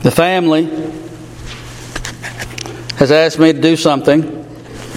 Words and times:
The 0.00 0.12
family 0.12 0.64
has 2.98 3.10
asked 3.10 3.40
me 3.40 3.52
to 3.52 3.60
do 3.60 3.76
something 3.76 4.22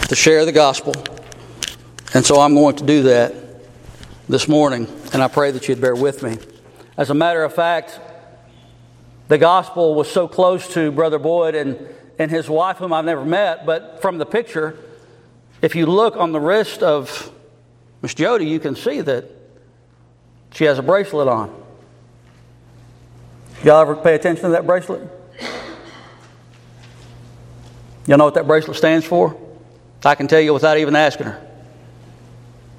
to 0.08 0.16
share 0.16 0.46
the 0.46 0.52
gospel, 0.52 0.94
and 2.13 2.24
so 2.24 2.39
I'm 2.39 2.54
going 2.54 2.76
to 2.76 2.86
do 2.86 3.02
that 3.04 3.34
this 4.29 4.48
morning, 4.48 4.88
and 5.12 5.24
I 5.24 5.28
pray 5.28 5.50
that 5.50 5.68
you'd 5.68 5.82
bear 5.82 5.96
with 5.96 6.22
me. 6.22 6.38
As 6.98 7.10
a 7.10 7.16
matter 7.16 7.44
of 7.44 7.52
fact, 7.52 8.00
the 9.28 9.40
gospel 9.40 9.95
was 9.95 10.07
so 10.07 10.27
close 10.27 10.71
to 10.75 10.91
Brother 10.91 11.18
Boyd 11.18 11.55
and, 11.55 11.79
and 12.20 12.29
his 12.29 12.47
wife, 12.47 12.77
whom 12.77 12.93
I've 12.93 13.04
never 13.04 13.25
met, 13.25 13.65
but 13.65 14.04
from 14.04 14.20
the 14.20 14.25
picture, 14.27 14.77
if 15.63 15.73
you 15.73 15.88
look 15.88 16.15
on 16.15 16.31
the 16.31 16.39
wrist 16.39 16.83
of 16.83 17.31
Miss 18.04 18.13
Jody, 18.13 18.45
you 18.45 18.59
can 18.59 18.75
see 18.75 19.02
that 19.02 19.25
she 20.54 20.65
has 20.65 20.77
a 20.77 20.83
bracelet 20.83 21.27
on. 21.27 21.61
Y'all 23.64 23.82
ever 23.82 23.96
pay 23.96 24.16
attention 24.16 24.43
to 24.46 24.50
that 24.50 24.66
bracelet? 24.66 25.02
Y'all 28.07 28.18
know 28.18 28.25
what 28.25 28.34
that 28.34 28.47
bracelet 28.47 28.75
stands 28.75 29.06
for? 29.06 29.39
I 30.04 30.15
can 30.15 30.28
tell 30.28 30.39
you 30.39 30.54
without 30.54 30.78
even 30.78 30.96
asking 30.96 31.28
her. 31.28 31.47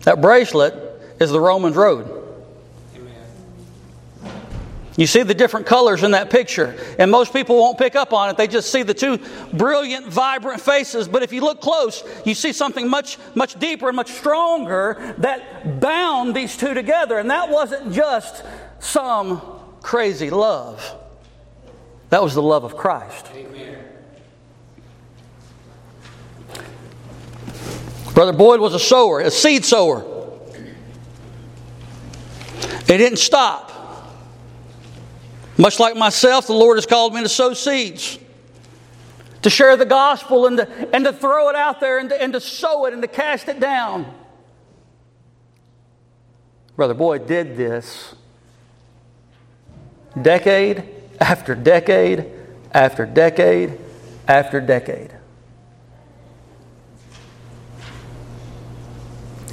That 0.03 0.21
bracelet 0.21 0.75
is 1.21 1.31
the 1.31 1.41
Romans 1.41 1.77
road. 1.77 2.19
You 4.97 5.07
see 5.07 5.23
the 5.23 5.35
different 5.35 5.67
colors 5.67 6.03
in 6.03 6.11
that 6.11 6.29
picture, 6.29 6.77
and 6.99 7.11
most 7.11 7.33
people 7.33 7.57
won't 7.57 7.79
pick 7.79 7.97
up 7.97 8.13
on 8.13 8.29
it. 8.29 8.37
They 8.37 8.47
just 8.47 8.71
see 8.71 8.83
the 8.83 8.93
two 8.93 9.19
brilliant, 9.53 10.09
vibrant 10.09 10.61
faces. 10.61 11.09
But 11.09 11.23
if 11.23 11.33
you 11.33 11.41
look 11.41 11.61
close, 11.61 12.05
you 12.27 12.35
see 12.35 12.53
something 12.53 12.89
much, 12.89 13.17
much 13.35 13.59
deeper 13.59 13.89
and 13.89 13.97
much 13.97 14.11
stronger 14.11 15.15
that 15.19 15.81
bound 15.81 16.35
these 16.35 16.57
two 16.57 16.75
together. 16.75 17.19
And 17.19 17.31
that 17.31 17.49
wasn't 17.49 17.93
just 17.93 18.45
some 18.81 19.41
crazy 19.83 20.31
love, 20.31 20.97
that 22.11 22.23
was 22.23 22.35
the 22.35 22.43
love 22.43 22.65
of 22.65 22.77
Christ. 22.77 23.27
Amen. 23.35 23.79
Brother 28.15 28.33
Boyd 28.33 28.61
was 28.61 28.75
a 28.75 28.79
sower, 28.79 29.21
a 29.21 29.31
seed 29.31 29.65
sower. 29.65 30.05
It 32.89 32.99
didn't 32.99 33.19
stop. 33.19 33.71
Much 35.57 35.79
like 35.81 35.97
myself, 35.97 36.47
the 36.47 36.53
Lord 36.53 36.77
has 36.77 36.87
called 36.87 37.15
me 37.15 37.23
to 37.23 37.29
sow 37.29 37.55
seeds, 37.55 38.19
to 39.43 39.51
share 39.51 39.77
the 39.77 39.87
gospel 39.87 40.47
and 40.47 40.59
to, 40.59 40.95
and 40.95 41.05
to 41.05 41.13
throw 41.13 41.49
it 41.49 41.57
out 41.57 41.81
there 41.81 41.99
and 41.99 42.09
to, 42.11 42.21
and 42.21 42.33
to 42.33 42.41
sow 42.41 42.87
it 42.87 42.93
and 42.93 43.01
to 43.03 43.09
cast 43.09 43.49
it 43.49 43.61
down. 43.61 44.13
Brother 46.77 46.95
Boyd 46.95 47.27
did 47.27 47.57
this 47.57 48.15
decade 50.21 50.85
after 51.21 51.55
decade 51.55 52.27
after 52.73 53.07
decade 53.07 53.79
after 54.29 54.61
decade. 54.61 55.13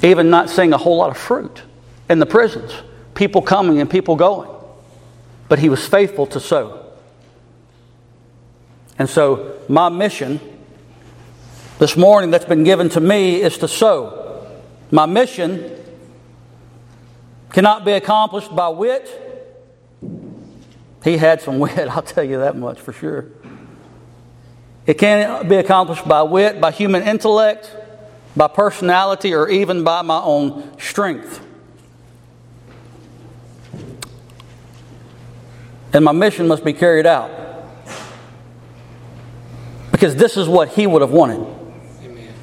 Even 0.02 0.30
not 0.30 0.48
seeing 0.48 0.72
a 0.72 0.78
whole 0.78 0.96
lot 0.96 1.10
of 1.10 1.16
fruit 1.16 1.62
in 2.08 2.18
the 2.18 2.26
prisons, 2.26 2.72
people 3.14 3.42
coming 3.42 3.80
and 3.80 3.90
people 3.90 4.16
going 4.16 4.50
but 5.50 5.58
he 5.58 5.68
was 5.68 5.84
faithful 5.84 6.26
to 6.28 6.38
sow. 6.38 6.80
And 9.00 9.10
so, 9.10 9.58
my 9.68 9.88
mission 9.88 10.40
this 11.80 11.96
morning 11.96 12.30
that's 12.30 12.44
been 12.44 12.62
given 12.62 12.88
to 12.90 13.00
me 13.00 13.42
is 13.42 13.58
to 13.58 13.66
sow. 13.66 14.46
My 14.92 15.06
mission 15.06 15.76
cannot 17.50 17.84
be 17.84 17.92
accomplished 17.92 18.54
by 18.54 18.68
wit. 18.68 19.29
He 21.04 21.16
had 21.16 21.40
some 21.40 21.58
wit, 21.60 21.78
I'll 21.78 22.02
tell 22.02 22.24
you 22.24 22.38
that 22.38 22.56
much 22.56 22.80
for 22.80 22.92
sure. 22.92 23.26
It 24.86 24.94
can't 24.94 25.48
be 25.48 25.56
accomplished 25.56 26.06
by 26.06 26.22
wit, 26.22 26.60
by 26.60 26.70
human 26.70 27.02
intellect, 27.02 27.74
by 28.36 28.48
personality, 28.48 29.34
or 29.34 29.48
even 29.48 29.84
by 29.84 30.02
my 30.02 30.20
own 30.20 30.78
strength. 30.78 31.46
and 35.92 36.04
my 36.04 36.12
mission 36.12 36.46
must 36.46 36.64
be 36.64 36.72
carried 36.72 37.06
out. 37.06 37.30
Because 39.92 40.14
this 40.16 40.36
is 40.36 40.48
what 40.48 40.68
he 40.70 40.86
would 40.86 41.02
have 41.02 41.10
wanted. 41.10 41.40
Amen. 42.02 42.34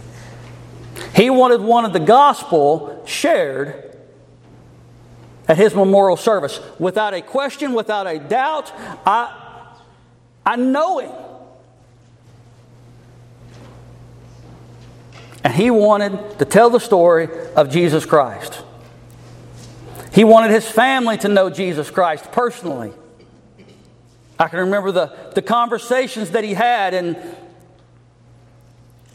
He 1.16 1.30
wanted 1.30 1.62
wanted 1.62 1.94
the 1.94 2.00
gospel 2.00 3.04
shared 3.06 3.97
at 5.48 5.58
his 5.58 5.74
memorial 5.74 6.18
service 6.18 6.60
without 6.78 7.14
a 7.14 7.22
question, 7.22 7.74
without 7.74 8.08
a 8.08 8.20
doubt. 8.20 8.72
I, 9.06 9.76
I 10.46 10.56
know 10.56 11.00
him. 11.00 11.12
And 15.44 15.54
he 15.54 15.72
wanted 15.72 16.40
to 16.40 16.46
tell 16.46 16.70
the 16.70 16.80
story 16.80 17.30
of 17.56 17.70
Jesus 17.70 18.06
Christ. 18.06 18.62
He 20.12 20.24
wanted 20.24 20.52
his 20.52 20.68
family 20.68 21.18
to 21.20 21.30
know 21.30 21.50
Jesus 21.50 21.90
Christ 21.90 22.32
personally. 22.32 22.92
I 24.40 24.50
can 24.50 24.60
remember 24.60 24.92
the, 24.92 25.16
the 25.36 25.42
conversations 25.42 26.32
that 26.32 26.44
he 26.44 26.54
had 26.54 26.94
and 26.94 27.18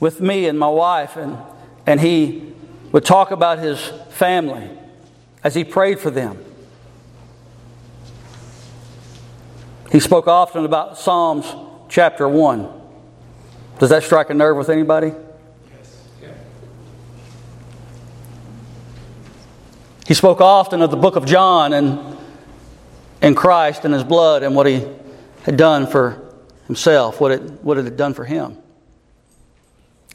with 0.00 0.20
me 0.20 0.46
and 0.46 0.58
my 0.58 0.68
wife, 0.68 1.16
and, 1.16 1.38
and 1.86 2.00
he 2.00 2.52
would 2.90 3.04
talk 3.04 3.30
about 3.30 3.58
his 3.58 3.80
family 4.10 4.68
as 5.44 5.54
he 5.54 5.64
prayed 5.64 5.98
for 5.98 6.10
them. 6.10 6.42
He 9.90 10.00
spoke 10.00 10.26
often 10.26 10.64
about 10.64 10.98
Psalms 10.98 11.54
chapter 11.88 12.28
1. 12.28 12.68
Does 13.78 13.90
that 13.90 14.02
strike 14.02 14.30
a 14.30 14.34
nerve 14.34 14.56
with 14.56 14.70
anybody? 14.70 15.12
He 20.06 20.14
spoke 20.14 20.40
often 20.40 20.82
of 20.82 20.90
the 20.90 20.96
book 20.96 21.16
of 21.16 21.26
John 21.26 21.72
and, 21.72 22.18
and 23.20 23.36
Christ 23.36 23.84
and 23.84 23.94
his 23.94 24.04
blood 24.04 24.42
and 24.42 24.56
what 24.56 24.66
he 24.66 24.86
had 25.42 25.56
done 25.56 25.86
for 25.86 26.34
himself, 26.66 27.20
what 27.20 27.32
it, 27.32 27.40
what 27.62 27.78
it 27.78 27.84
had 27.84 27.96
done 27.96 28.14
for 28.14 28.24
him. 28.24 28.58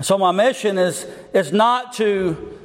So, 0.02 0.18
my 0.18 0.32
mission 0.32 0.78
is, 0.78 1.08
is 1.34 1.52
not 1.52 1.94
to 1.94 2.60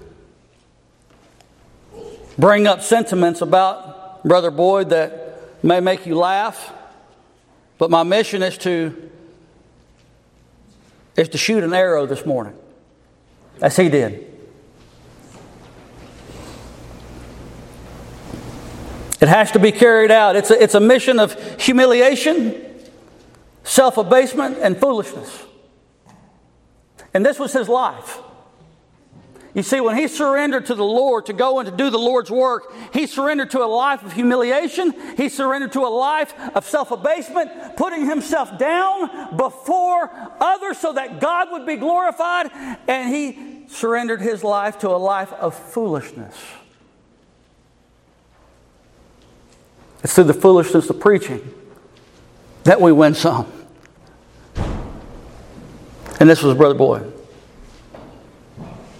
bring 2.38 2.66
up 2.66 2.82
sentiments 2.82 3.40
about 3.40 4.24
Brother 4.24 4.50
Boyd 4.50 4.90
that 4.90 5.64
may 5.64 5.80
make 5.80 6.06
you 6.06 6.14
laugh, 6.14 6.72
but 7.78 7.90
my 7.90 8.02
mission 8.02 8.42
is 8.42 8.58
to, 8.58 9.10
is 11.16 11.28
to 11.30 11.38
shoot 11.38 11.62
an 11.62 11.72
arrow 11.74 12.06
this 12.06 12.24
morning, 12.24 12.54
as 13.60 13.76
he 13.76 13.88
did. 13.88 14.28
It 19.20 19.28
has 19.28 19.52
to 19.52 19.60
be 19.60 19.70
carried 19.70 20.10
out. 20.10 20.34
It's 20.34 20.50
a, 20.50 20.60
it's 20.60 20.74
a 20.74 20.80
mission 20.80 21.20
of 21.20 21.60
humiliation, 21.60 22.60
self 23.62 23.96
abasement, 23.96 24.58
and 24.58 24.76
foolishness. 24.76 25.44
And 27.14 27.24
this 27.24 27.38
was 27.38 27.52
his 27.52 27.68
life. 27.68 28.18
You 29.54 29.62
see, 29.62 29.80
when 29.80 29.96
he 29.98 30.08
surrendered 30.08 30.66
to 30.66 30.74
the 30.74 30.84
Lord 30.84 31.26
to 31.26 31.34
go 31.34 31.58
and 31.58 31.68
to 31.68 31.76
do 31.76 31.90
the 31.90 31.98
Lord's 31.98 32.30
work, 32.30 32.72
he 32.94 33.06
surrendered 33.06 33.50
to 33.50 33.62
a 33.62 33.66
life 33.66 34.02
of 34.02 34.12
humiliation. 34.14 34.94
He 35.18 35.28
surrendered 35.28 35.72
to 35.72 35.80
a 35.80 35.92
life 35.92 36.32
of 36.54 36.66
self 36.66 36.90
abasement, 36.90 37.76
putting 37.76 38.06
himself 38.06 38.56
down 38.58 39.36
before 39.36 40.10
others 40.40 40.78
so 40.78 40.94
that 40.94 41.20
God 41.20 41.52
would 41.52 41.66
be 41.66 41.76
glorified. 41.76 42.50
And 42.88 43.14
he 43.14 43.66
surrendered 43.68 44.22
his 44.22 44.42
life 44.42 44.78
to 44.78 44.88
a 44.88 44.96
life 44.96 45.32
of 45.34 45.54
foolishness. 45.54 46.34
It's 50.02 50.14
through 50.14 50.24
the 50.24 50.34
foolishness 50.34 50.88
of 50.88 50.98
preaching 50.98 51.52
that 52.64 52.80
we 52.80 52.90
win 52.90 53.14
some. 53.14 53.52
And 56.18 56.30
this 56.30 56.42
was 56.42 56.56
Brother 56.56 56.74
Boyd. 56.74 57.11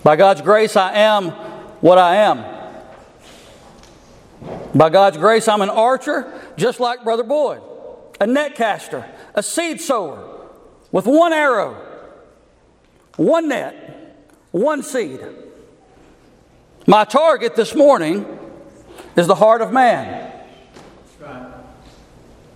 By 0.03 0.17
God's 0.17 0.41
grace, 0.41 0.77
I 0.77 0.95
am 0.95 1.31
what 1.81 1.99
I 1.99 2.17
am. 2.17 2.45
By 4.75 4.91
God's 4.91 5.17
grace, 5.17 5.49
I'm 5.49 5.63
an 5.63 5.71
archer, 5.71 6.33
just 6.57 6.81
like 6.81 7.05
Brother 7.05 7.23
Boyd, 7.23 7.61
a 8.21 8.27
net 8.27 8.55
caster, 8.55 9.09
a 9.35 9.43
seed 9.43 9.81
sower, 9.81 10.49
with 10.91 11.07
one 11.07 11.33
arrow, 11.33 11.75
one 13.17 13.49
net, 13.49 14.17
one 14.51 14.83
seed. 14.83 15.21
My 16.87 17.05
target 17.05 17.55
this 17.55 17.75
morning 17.75 18.27
is 19.17 19.27
the 19.27 19.35
heart 19.35 19.61
of 19.61 19.73
man 19.73 20.33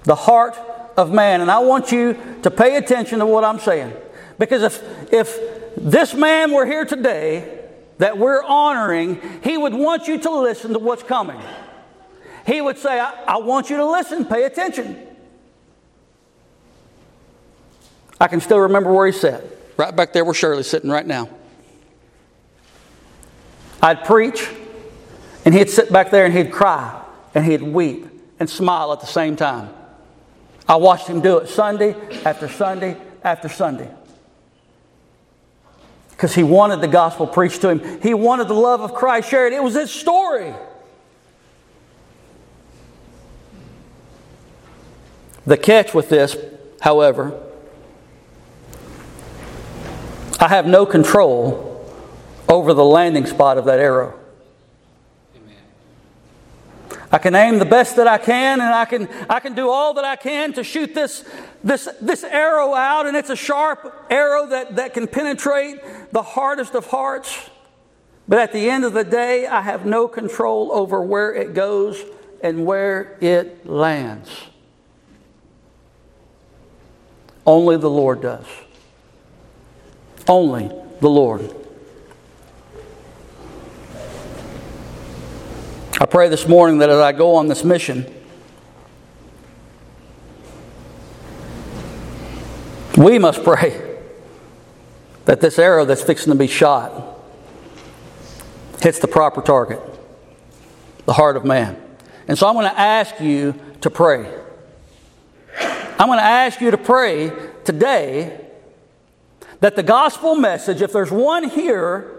the 0.06 0.14
heart 0.14 0.56
of 0.96 1.12
man. 1.12 1.42
And 1.42 1.50
I 1.50 1.58
want 1.58 1.92
you 1.92 2.16
to 2.42 2.50
pay 2.50 2.76
attention 2.76 3.18
to 3.18 3.26
what 3.26 3.44
I'm 3.44 3.58
saying. 3.58 3.92
Because 4.38 4.62
if, 4.62 5.12
if 5.12 5.38
this 5.76 6.14
man 6.14 6.52
were 6.52 6.66
here 6.66 6.84
today 6.84 7.64
that 7.98 8.18
we're 8.18 8.42
honoring, 8.42 9.20
he 9.42 9.56
would 9.56 9.74
want 9.74 10.08
you 10.08 10.18
to 10.18 10.30
listen 10.40 10.72
to 10.72 10.78
what's 10.78 11.02
coming. 11.02 11.40
He 12.46 12.60
would 12.60 12.78
say, 12.78 13.00
I, 13.00 13.12
I 13.26 13.36
want 13.38 13.70
you 13.70 13.76
to 13.78 13.86
listen, 13.86 14.24
pay 14.24 14.44
attention. 14.44 15.04
I 18.20 18.28
can 18.28 18.40
still 18.40 18.60
remember 18.60 18.92
where 18.92 19.06
he 19.06 19.12
sat, 19.12 19.44
right 19.76 19.94
back 19.94 20.12
there 20.12 20.24
where 20.24 20.34
Shirley's 20.34 20.66
sitting 20.66 20.90
right 20.90 21.06
now. 21.06 21.28
I'd 23.82 24.04
preach, 24.04 24.48
and 25.44 25.54
he'd 25.54 25.70
sit 25.70 25.92
back 25.92 26.10
there 26.10 26.24
and 26.24 26.34
he'd 26.34 26.50
cry, 26.50 27.02
and 27.34 27.44
he'd 27.44 27.62
weep 27.62 28.06
and 28.38 28.48
smile 28.48 28.92
at 28.92 29.00
the 29.00 29.06
same 29.06 29.36
time. 29.36 29.70
I 30.68 30.76
watched 30.76 31.06
him 31.06 31.20
do 31.20 31.38
it 31.38 31.48
Sunday 31.48 31.94
after 32.24 32.48
Sunday 32.48 32.96
after 33.22 33.48
Sunday. 33.48 33.90
Because 36.16 36.34
he 36.34 36.42
wanted 36.42 36.80
the 36.80 36.88
gospel 36.88 37.26
preached 37.26 37.60
to 37.60 37.68
him. 37.68 38.00
He 38.00 38.14
wanted 38.14 38.48
the 38.48 38.54
love 38.54 38.80
of 38.80 38.94
Christ 38.94 39.28
shared. 39.28 39.52
It 39.52 39.62
was 39.62 39.74
his 39.74 39.90
story. 39.90 40.54
The 45.44 45.58
catch 45.58 45.92
with 45.94 46.08
this, 46.08 46.36
however, 46.80 47.38
I 50.40 50.48
have 50.48 50.66
no 50.66 50.86
control 50.86 51.86
over 52.48 52.72
the 52.72 52.84
landing 52.84 53.26
spot 53.26 53.58
of 53.58 53.66
that 53.66 53.78
arrow. 53.78 54.18
I 57.12 57.18
can 57.18 57.34
aim 57.34 57.58
the 57.58 57.64
best 57.64 57.96
that 57.96 58.08
I 58.08 58.18
can, 58.18 58.60
and 58.60 58.74
I 58.74 58.84
can, 58.84 59.08
I 59.30 59.40
can 59.40 59.54
do 59.54 59.70
all 59.70 59.94
that 59.94 60.04
I 60.04 60.16
can 60.16 60.52
to 60.54 60.64
shoot 60.64 60.94
this, 60.94 61.24
this, 61.62 61.88
this 62.00 62.24
arrow 62.24 62.74
out, 62.74 63.06
and 63.06 63.16
it's 63.16 63.30
a 63.30 63.36
sharp 63.36 64.06
arrow 64.10 64.46
that, 64.48 64.76
that 64.76 64.94
can 64.94 65.06
penetrate 65.06 65.80
the 66.12 66.22
hardest 66.22 66.74
of 66.74 66.86
hearts. 66.86 67.50
But 68.28 68.40
at 68.40 68.52
the 68.52 68.68
end 68.68 68.84
of 68.84 68.92
the 68.92 69.04
day, 69.04 69.46
I 69.46 69.60
have 69.60 69.86
no 69.86 70.08
control 70.08 70.72
over 70.72 71.00
where 71.00 71.32
it 71.32 71.54
goes 71.54 72.02
and 72.42 72.66
where 72.66 73.16
it 73.20 73.66
lands. 73.66 74.30
Only 77.46 77.76
the 77.76 77.90
Lord 77.90 78.20
does. 78.20 78.46
Only 80.26 80.70
the 81.00 81.08
Lord. 81.08 81.54
Pray 86.16 86.30
this 86.30 86.48
morning 86.48 86.78
that 86.78 86.88
as 86.88 86.98
I 86.98 87.12
go 87.12 87.34
on 87.34 87.46
this 87.46 87.62
mission, 87.62 88.06
we 92.96 93.18
must 93.18 93.44
pray 93.44 93.98
that 95.26 95.42
this 95.42 95.58
arrow 95.58 95.84
that's 95.84 96.02
fixing 96.02 96.32
to 96.32 96.38
be 96.38 96.46
shot 96.46 97.20
hits 98.80 98.98
the 98.98 99.06
proper 99.06 99.42
target, 99.42 99.78
the 101.04 101.12
heart 101.12 101.36
of 101.36 101.44
man. 101.44 101.78
And 102.28 102.38
so 102.38 102.48
I'm 102.48 102.54
going 102.54 102.64
to 102.64 102.80
ask 102.80 103.20
you 103.20 103.54
to 103.82 103.90
pray. 103.90 104.24
I'm 105.60 106.06
going 106.06 106.18
to 106.18 106.24
ask 106.24 106.62
you 106.62 106.70
to 106.70 106.78
pray 106.78 107.30
today 107.66 108.40
that 109.60 109.76
the 109.76 109.82
gospel 109.82 110.34
message, 110.34 110.80
if 110.80 110.94
there's 110.94 111.10
one 111.10 111.50
here 111.50 112.15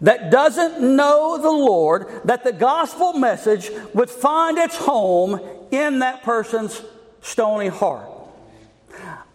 that 0.00 0.30
doesn't 0.30 0.80
know 0.80 1.38
the 1.40 1.50
Lord, 1.50 2.08
that 2.24 2.44
the 2.44 2.52
gospel 2.52 3.14
message 3.14 3.70
would 3.94 4.10
find 4.10 4.58
its 4.58 4.76
home 4.76 5.40
in 5.70 6.00
that 6.00 6.22
person's 6.22 6.82
stony 7.20 7.68
heart. 7.68 8.08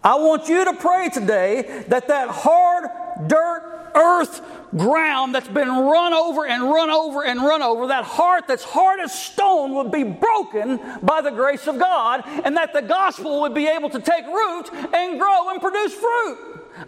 I 0.04 0.16
want 0.16 0.50
you 0.50 0.66
to 0.66 0.74
pray 0.74 1.10
today 1.10 1.86
that 1.88 2.08
that 2.08 2.30
hard 2.30 2.90
dirt, 3.28 3.92
earth, 3.96 4.42
ground 4.76 5.36
that's 5.36 5.48
been 5.48 5.70
run 5.70 6.14
over 6.14 6.48
and 6.48 6.64
run 6.64 6.90
over 6.90 7.24
and 7.24 7.40
run 7.40 7.62
over, 7.62 7.88
that 7.88 8.04
heart 8.04 8.48
that's 8.48 8.64
hard 8.64 9.00
as 9.00 9.14
stone 9.18 9.76
would 9.76 9.92
be 9.92 10.04
broken 10.04 10.80
by 11.04 11.22
the 11.22 11.30
grace 11.30 11.68
of 11.68 11.78
God, 11.78 12.24
and 12.44 12.58
that 12.58 12.74
the 12.74 12.82
gospel 12.82 13.42
would 13.42 13.54
be 13.54 13.68
able 13.68 13.90
to 13.90 14.00
take 14.00 14.26
root 14.26 14.74
and 14.94 15.20
grow 15.20 15.50
and 15.50 15.62
produce 15.62 15.94
fruit. 15.94 16.38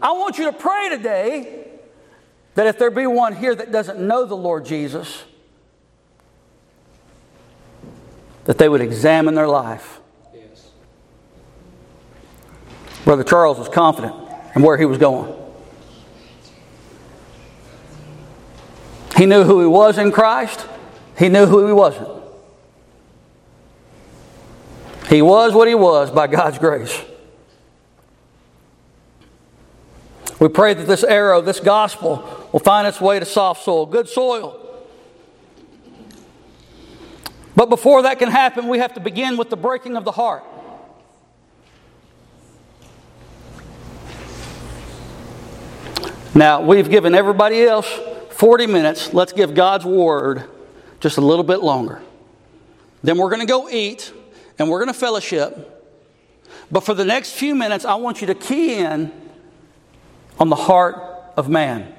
I 0.01 0.13
want 0.13 0.37
you 0.37 0.45
to 0.45 0.53
pray 0.53 0.89
today 0.89 1.64
that 2.55 2.67
if 2.67 2.79
there 2.79 2.89
be 2.89 3.05
one 3.05 3.35
here 3.35 3.53
that 3.53 3.71
doesn't 3.71 3.99
know 3.99 4.25
the 4.25 4.35
Lord 4.35 4.65
Jesus, 4.65 5.23
that 8.45 8.57
they 8.57 8.69
would 8.69 8.81
examine 8.81 9.35
their 9.35 9.47
life. 9.47 9.99
Yes. 10.33 10.71
Brother 13.03 13.23
Charles 13.23 13.59
was 13.59 13.69
confident 13.69 14.15
in 14.55 14.61
where 14.61 14.77
he 14.77 14.85
was 14.85 14.97
going. 14.97 15.33
He 19.17 19.25
knew 19.25 19.43
who 19.43 19.61
he 19.61 19.67
was 19.67 19.97
in 19.97 20.11
Christ, 20.11 20.65
he 21.17 21.29
knew 21.29 21.45
who 21.45 21.67
he 21.67 21.73
wasn't. 21.73 22.09
He 25.09 25.21
was 25.21 25.53
what 25.53 25.67
he 25.67 25.75
was 25.75 26.09
by 26.09 26.27
God's 26.27 26.57
grace. 26.57 26.99
We 30.39 30.49
pray 30.49 30.73
that 30.73 30.87
this 30.87 31.03
arrow, 31.03 31.41
this 31.41 31.59
gospel, 31.59 32.44
will 32.55 32.61
find 32.61 32.87
its 32.87 33.01
way 33.01 33.19
to 33.19 33.25
soft 33.25 33.65
soil, 33.65 33.85
good 33.85 34.07
soil. 34.07 34.57
But 37.53 37.65
before 37.65 38.03
that 38.03 38.17
can 38.17 38.31
happen, 38.31 38.69
we 38.69 38.77
have 38.77 38.93
to 38.93 39.01
begin 39.01 39.35
with 39.35 39.49
the 39.49 39.57
breaking 39.57 39.97
of 39.97 40.05
the 40.05 40.13
heart. 40.13 40.45
Now, 46.33 46.61
we've 46.61 46.89
given 46.89 47.13
everybody 47.13 47.61
else 47.61 47.89
40 48.29 48.67
minutes. 48.67 49.13
Let's 49.13 49.33
give 49.33 49.53
God's 49.53 49.83
word 49.83 50.45
just 51.01 51.17
a 51.17 51.21
little 51.21 51.43
bit 51.43 51.57
longer. 51.59 52.01
Then 53.03 53.17
we're 53.17 53.31
going 53.31 53.41
to 53.41 53.45
go 53.45 53.69
eat 53.69 54.13
and 54.57 54.69
we're 54.69 54.79
going 54.79 54.93
to 54.93 54.97
fellowship. 54.97 55.93
But 56.71 56.85
for 56.85 56.93
the 56.93 57.03
next 57.03 57.31
few 57.31 57.53
minutes, 57.53 57.83
I 57.83 57.95
want 57.95 58.21
you 58.21 58.27
to 58.27 58.33
key 58.33 58.75
in 58.75 59.11
on 60.39 60.47
the 60.47 60.55
heart 60.55 60.95
of 61.35 61.49
man. 61.49 61.91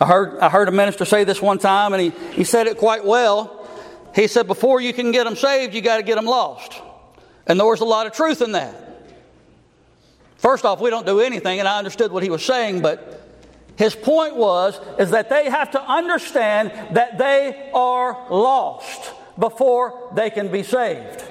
I 0.00 0.06
heard, 0.06 0.38
I 0.38 0.48
heard 0.48 0.68
a 0.68 0.72
minister 0.72 1.04
say 1.04 1.24
this 1.24 1.42
one 1.42 1.58
time, 1.58 1.92
and 1.92 2.00
he, 2.00 2.10
he 2.32 2.44
said 2.44 2.66
it 2.66 2.78
quite 2.78 3.04
well. 3.04 3.66
He 4.14 4.26
said, 4.26 4.46
Before 4.46 4.80
you 4.80 4.92
can 4.92 5.12
get 5.12 5.24
them 5.24 5.36
saved, 5.36 5.74
you 5.74 5.80
got 5.80 5.96
to 5.96 6.02
get 6.02 6.14
them 6.14 6.26
lost. 6.26 6.80
And 7.46 7.58
there 7.58 7.66
was 7.66 7.80
a 7.80 7.84
lot 7.84 8.06
of 8.06 8.12
truth 8.12 8.42
in 8.42 8.52
that. 8.52 8.84
First 10.36 10.64
off, 10.64 10.80
we 10.80 10.90
don't 10.90 11.06
do 11.06 11.20
anything, 11.20 11.58
and 11.58 11.66
I 11.66 11.78
understood 11.78 12.12
what 12.12 12.22
he 12.22 12.30
was 12.30 12.44
saying, 12.44 12.80
but 12.80 13.18
his 13.76 13.94
point 13.94 14.36
was 14.36 14.80
is 14.98 15.10
that 15.10 15.30
they 15.30 15.50
have 15.50 15.72
to 15.72 15.82
understand 15.82 16.96
that 16.96 17.18
they 17.18 17.70
are 17.74 18.26
lost 18.30 19.12
before 19.38 20.10
they 20.14 20.30
can 20.30 20.48
be 20.48 20.62
saved. 20.62 21.24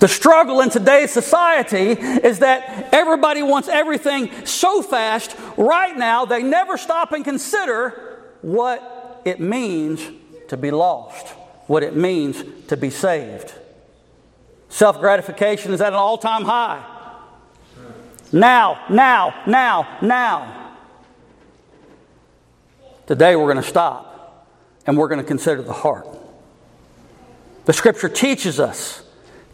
The 0.00 0.08
struggle 0.08 0.62
in 0.62 0.70
today's 0.70 1.10
society 1.10 1.90
is 1.90 2.38
that 2.38 2.88
everybody 2.90 3.42
wants 3.42 3.68
everything 3.68 4.46
so 4.46 4.80
fast 4.80 5.36
right 5.58 5.94
now, 5.94 6.24
they 6.24 6.42
never 6.42 6.78
stop 6.78 7.12
and 7.12 7.22
consider 7.22 8.24
what 8.40 9.20
it 9.26 9.40
means 9.40 10.00
to 10.48 10.56
be 10.56 10.70
lost, 10.70 11.28
what 11.66 11.82
it 11.82 11.94
means 11.94 12.42
to 12.68 12.78
be 12.78 12.88
saved. 12.88 13.52
Self 14.70 15.00
gratification 15.00 15.74
is 15.74 15.82
at 15.82 15.88
an 15.88 15.98
all 15.98 16.16
time 16.16 16.44
high. 16.44 16.82
Now, 18.32 18.86
now, 18.88 19.42
now, 19.46 19.98
now. 20.00 20.76
Today 23.06 23.36
we're 23.36 23.52
going 23.52 23.62
to 23.62 23.68
stop 23.68 24.48
and 24.86 24.96
we're 24.96 25.08
going 25.08 25.20
to 25.20 25.26
consider 25.26 25.60
the 25.60 25.74
heart. 25.74 26.08
The 27.66 27.74
scripture 27.74 28.08
teaches 28.08 28.58
us 28.58 29.02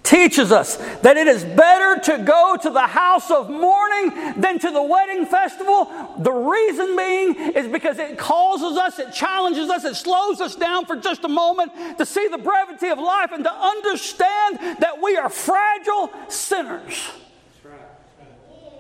teaches 0.07 0.53
us 0.53 0.77
that 1.03 1.17
it 1.17 1.27
is 1.27 1.45
better 1.45 2.01
to 2.01 2.23
go 2.23 2.57
to 2.63 2.71
the 2.71 2.87
house 2.87 3.31
of 3.31 3.51
mourning 3.51 4.41
than 4.41 4.59
to 4.61 4.71
the 4.71 4.83
wedding 4.83 5.27
festival. 5.27 5.91
The 6.19 6.33
reason 6.33 6.97
being 6.97 7.35
is 7.53 7.67
because 7.67 7.99
it 7.99 8.17
causes 8.17 8.79
us, 8.79 9.01
it 9.01 9.13
challenges 9.13 9.69
us, 9.69 9.85
it 9.85 9.97
slows 9.97 10.41
us 10.41 10.55
down 10.55 10.87
for 10.87 10.97
just 10.97 11.25
a 11.25 11.29
moment 11.29 11.73
to 11.99 12.07
see 12.07 12.29
the 12.29 12.39
brevity 12.39 12.89
of 12.89 12.99
life 12.99 13.33
and 13.33 13.43
to 13.43 13.53
understand 13.53 14.81
that 14.81 15.03
we 15.03 15.17
are 15.17 15.29
fragile 15.29 16.11
sinners. 16.29 17.11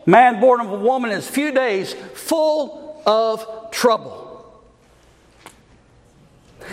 Man 0.06 0.40
born 0.40 0.60
of 0.60 0.70
a 0.70 0.78
woman 0.78 1.10
is 1.10 1.28
few 1.28 1.50
days 1.50 1.92
full 1.92 3.02
of 3.04 3.72
trouble. 3.72 4.25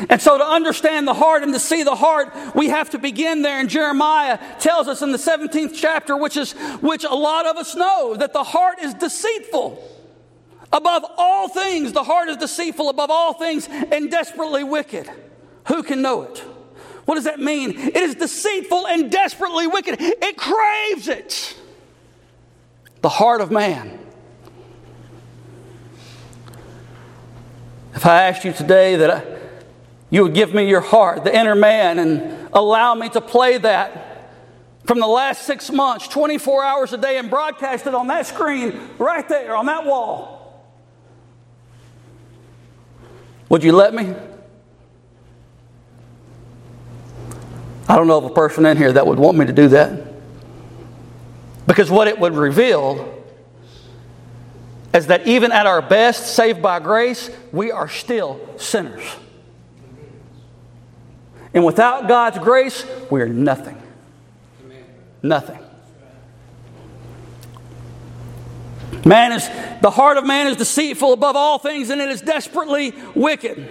And 0.09 0.21
so, 0.21 0.37
to 0.37 0.45
understand 0.45 1.07
the 1.07 1.13
heart 1.13 1.43
and 1.43 1.53
to 1.53 1.59
see 1.59 1.83
the 1.83 1.95
heart, 1.95 2.33
we 2.55 2.69
have 2.69 2.89
to 2.91 2.97
begin 2.97 3.41
there. 3.41 3.59
And 3.59 3.69
Jeremiah 3.69 4.39
tells 4.59 4.87
us 4.87 5.01
in 5.01 5.11
the 5.11 5.17
17th 5.17 5.73
chapter, 5.75 6.17
which 6.17 6.35
is 6.35 6.53
which 6.81 7.03
a 7.03 7.13
lot 7.13 7.45
of 7.45 7.57
us 7.57 7.75
know, 7.75 8.15
that 8.15 8.33
the 8.33 8.43
heart 8.43 8.79
is 8.81 8.93
deceitful. 8.95 9.91
Above 10.71 11.05
all 11.17 11.47
things, 11.49 11.91
the 11.91 12.03
heart 12.03 12.29
is 12.29 12.37
deceitful 12.37 12.89
above 12.89 13.11
all 13.11 13.33
things 13.33 13.67
and 13.69 14.09
desperately 14.09 14.63
wicked. 14.63 15.09
Who 15.67 15.83
can 15.83 16.01
know 16.01 16.23
it? 16.23 16.39
What 17.05 17.15
does 17.15 17.25
that 17.25 17.39
mean? 17.39 17.77
It 17.77 17.95
is 17.95 18.15
deceitful 18.15 18.87
and 18.87 19.11
desperately 19.11 19.67
wicked. 19.67 19.97
It 19.99 20.37
craves 20.37 21.07
it. 21.07 21.55
The 23.01 23.09
heart 23.09 23.41
of 23.41 23.51
man. 23.51 23.99
If 27.93 28.05
I 28.07 28.23
asked 28.23 28.43
you 28.43 28.53
today 28.53 28.95
that 28.95 29.11
I, 29.11 29.32
you 30.13 30.21
would 30.21 30.35
give 30.35 30.53
me 30.53 30.69
your 30.69 30.79
heart, 30.79 31.23
the 31.23 31.35
inner 31.35 31.55
man, 31.55 31.97
and 31.97 32.47
allow 32.53 32.93
me 32.93 33.09
to 33.09 33.19
play 33.19 33.57
that 33.57 34.29
from 34.85 34.99
the 34.99 35.07
last 35.07 35.41
six 35.41 35.71
months, 35.71 36.07
24 36.07 36.63
hours 36.63 36.93
a 36.93 36.99
day, 36.99 37.17
and 37.17 37.31
broadcast 37.31 37.87
it 37.87 37.95
on 37.95 38.05
that 38.05 38.27
screen 38.27 38.79
right 38.99 39.27
there 39.27 39.55
on 39.55 39.65
that 39.65 39.87
wall, 39.87 40.63
would 43.49 43.63
you 43.63 43.71
let 43.71 43.91
me? 43.91 44.13
I 47.89 47.95
don't 47.95 48.05
know 48.05 48.19
of 48.19 48.25
a 48.25 48.29
person 48.29 48.67
in 48.67 48.77
here 48.77 48.93
that 48.93 49.07
would 49.07 49.17
want 49.17 49.35
me 49.35 49.47
to 49.47 49.51
do 49.51 49.69
that. 49.69 49.99
Because 51.65 51.89
what 51.89 52.07
it 52.07 52.19
would 52.19 52.35
reveal 52.35 53.23
is 54.93 55.07
that 55.07 55.25
even 55.25 55.51
at 55.51 55.65
our 55.65 55.81
best, 55.81 56.35
saved 56.35 56.61
by 56.61 56.79
grace, 56.79 57.31
we 57.51 57.71
are 57.71 57.89
still 57.89 58.39
sinners. 58.59 59.03
And 61.53 61.65
without 61.65 62.07
God's 62.07 62.39
grace, 62.39 62.85
we 63.11 63.21
are 63.21 63.29
nothing. 63.29 63.81
Nothing. 65.21 65.59
Man 69.05 69.33
is 69.33 69.49
the 69.81 69.91
heart 69.91 70.17
of 70.17 70.25
man 70.25 70.47
is 70.47 70.55
deceitful 70.55 71.11
above 71.13 71.35
all 71.35 71.59
things 71.59 71.89
and 71.89 72.01
it 72.01 72.09
is 72.09 72.21
desperately 72.21 72.93
wicked. 73.13 73.69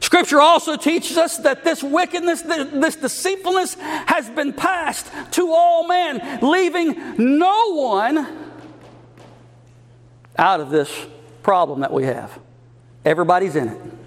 Scripture 0.00 0.40
also 0.40 0.76
teaches 0.76 1.16
us 1.16 1.38
that 1.38 1.64
this 1.64 1.82
wickedness, 1.82 2.42
this 2.42 2.96
deceitfulness 2.96 3.74
has 3.74 4.28
been 4.30 4.52
passed 4.52 5.10
to 5.32 5.52
all 5.52 5.88
men, 5.88 6.38
leaving 6.40 7.16
no 7.18 7.72
one 7.72 8.26
out 10.36 10.60
of 10.60 10.70
this 10.70 10.90
problem 11.42 11.80
that 11.80 11.92
we 11.92 12.04
have. 12.04 12.38
Everybody's 13.04 13.56
in 13.56 13.68
it. 13.68 13.97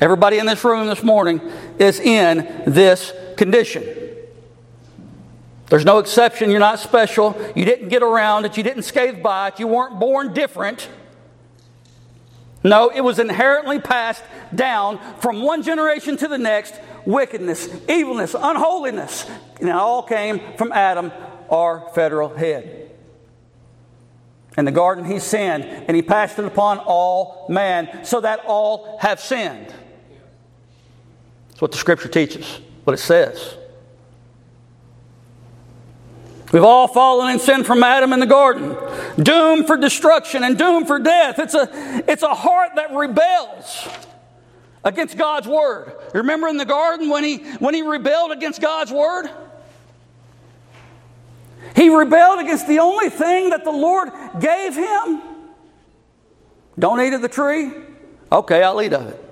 Everybody 0.00 0.38
in 0.38 0.46
this 0.46 0.64
room 0.64 0.86
this 0.86 1.02
morning 1.02 1.40
is 1.78 2.00
in 2.00 2.62
this 2.66 3.12
condition. 3.36 3.84
There's 5.68 5.84
no 5.84 5.98
exception. 5.98 6.50
You're 6.50 6.60
not 6.60 6.78
special. 6.80 7.36
You 7.54 7.64
didn't 7.64 7.88
get 7.88 8.02
around 8.02 8.44
it. 8.44 8.56
You 8.56 8.62
didn't 8.62 8.82
scathe 8.82 9.22
by 9.22 9.48
it. 9.48 9.60
You 9.60 9.66
weren't 9.66 9.98
born 9.98 10.34
different. 10.34 10.88
No, 12.62 12.88
it 12.88 13.02
was 13.02 13.18
inherently 13.18 13.78
passed 13.78 14.22
down 14.54 14.98
from 15.20 15.42
one 15.42 15.62
generation 15.62 16.16
to 16.16 16.28
the 16.28 16.38
next 16.38 16.74
wickedness, 17.04 17.68
evilness, 17.88 18.34
unholiness. 18.38 19.28
And 19.60 19.68
it 19.68 19.74
all 19.74 20.02
came 20.02 20.40
from 20.56 20.72
Adam, 20.72 21.12
our 21.50 21.88
federal 21.94 22.34
head. 22.34 22.90
In 24.56 24.64
the 24.64 24.72
garden, 24.72 25.04
he 25.04 25.18
sinned, 25.18 25.64
and 25.64 25.96
he 25.96 26.02
passed 26.02 26.38
it 26.38 26.44
upon 26.44 26.78
all 26.78 27.46
man, 27.48 28.04
so 28.04 28.20
that 28.20 28.40
all 28.46 28.98
have 29.00 29.20
sinned. 29.20 29.72
What 31.58 31.72
the 31.72 31.78
scripture 31.78 32.08
teaches, 32.08 32.60
what 32.84 32.94
it 32.94 32.98
says. 32.98 33.56
We've 36.52 36.62
all 36.62 36.86
fallen 36.86 37.30
in 37.30 37.38
sin 37.40 37.64
from 37.64 37.82
Adam 37.82 38.12
in 38.12 38.20
the 38.20 38.26
garden, 38.26 38.76
doomed 39.20 39.66
for 39.66 39.76
destruction 39.76 40.44
and 40.44 40.56
doomed 40.56 40.86
for 40.86 40.98
death. 40.98 41.38
It's 41.38 41.54
a, 41.54 41.68
it's 42.06 42.22
a 42.22 42.34
heart 42.34 42.72
that 42.76 42.92
rebels 42.92 43.88
against 44.84 45.16
God's 45.16 45.48
word. 45.48 45.92
Remember 46.12 46.46
in 46.46 46.56
the 46.56 46.64
garden 46.64 47.08
when 47.08 47.24
he, 47.24 47.38
when 47.58 47.74
he 47.74 47.82
rebelled 47.82 48.30
against 48.30 48.60
God's 48.60 48.92
word? 48.92 49.28
He 51.74 51.88
rebelled 51.88 52.40
against 52.40 52.68
the 52.68 52.78
only 52.78 53.08
thing 53.08 53.50
that 53.50 53.64
the 53.64 53.72
Lord 53.72 54.10
gave 54.38 54.76
him. 54.76 55.22
Don't 56.78 57.00
eat 57.00 57.14
of 57.14 57.22
the 57.22 57.28
tree? 57.28 57.72
Okay, 58.30 58.62
I'll 58.62 58.80
eat 58.80 58.92
of 58.92 59.08
it. 59.08 59.23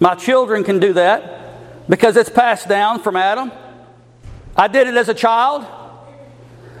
My 0.00 0.14
children 0.14 0.64
can 0.64 0.80
do 0.80 0.94
that 0.94 1.88
because 1.88 2.16
it's 2.16 2.30
passed 2.30 2.68
down 2.68 3.00
from 3.00 3.16
Adam. 3.16 3.52
I 4.56 4.66
did 4.66 4.88
it 4.88 4.94
as 4.94 5.08
a 5.08 5.14
child. 5.14 5.66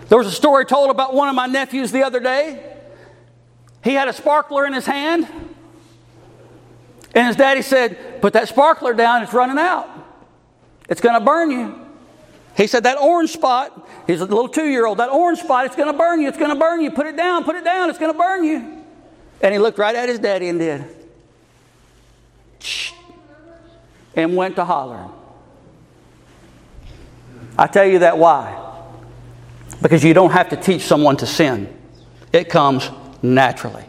There 0.08 0.18
was 0.18 0.26
a 0.26 0.32
story 0.32 0.64
told 0.64 0.90
about 0.90 1.14
one 1.14 1.28
of 1.28 1.34
my 1.34 1.46
nephews 1.46 1.92
the 1.92 2.02
other 2.02 2.18
day. 2.18 2.66
He 3.84 3.92
had 3.92 4.08
a 4.08 4.12
sparkler 4.12 4.66
in 4.66 4.72
his 4.72 4.86
hand, 4.86 5.28
and 7.14 7.26
his 7.26 7.36
daddy 7.36 7.62
said, 7.62 8.20
Put 8.20 8.32
that 8.32 8.48
sparkler 8.48 8.94
down, 8.94 9.22
it's 9.22 9.32
running 9.32 9.58
out. 9.58 9.88
It's 10.88 11.00
going 11.00 11.18
to 11.18 11.24
burn 11.24 11.50
you. 11.50 11.86
He 12.56 12.66
said, 12.66 12.84
That 12.84 12.98
orange 12.98 13.30
spot, 13.30 13.88
he's 14.06 14.20
a 14.20 14.26
little 14.26 14.48
two 14.48 14.66
year 14.66 14.86
old, 14.86 14.98
that 14.98 15.10
orange 15.10 15.40
spot, 15.40 15.66
it's 15.66 15.76
going 15.76 15.90
to 15.90 15.96
burn 15.96 16.20
you, 16.20 16.28
it's 16.28 16.38
going 16.38 16.50
to 16.50 16.58
burn 16.58 16.80
you. 16.80 16.90
Put 16.90 17.06
it 17.06 17.16
down, 17.16 17.44
put 17.44 17.56
it 17.56 17.64
down, 17.64 17.90
it's 17.90 17.98
going 17.98 18.12
to 18.12 18.18
burn 18.18 18.44
you. 18.44 18.84
And 19.42 19.52
he 19.52 19.58
looked 19.58 19.78
right 19.78 19.94
at 19.94 20.08
his 20.08 20.18
daddy 20.18 20.48
and 20.48 20.58
did. 20.58 20.84
And 24.20 24.36
went 24.36 24.56
to 24.56 24.64
hollering. 24.64 25.10
I 27.58 27.66
tell 27.66 27.84
you 27.84 28.00
that 28.00 28.18
why? 28.18 28.56
Because 29.82 30.04
you 30.04 30.14
don't 30.14 30.30
have 30.30 30.50
to 30.50 30.56
teach 30.56 30.82
someone 30.82 31.16
to 31.18 31.26
sin, 31.26 31.74
it 32.32 32.48
comes 32.48 32.90
naturally. 33.22 33.84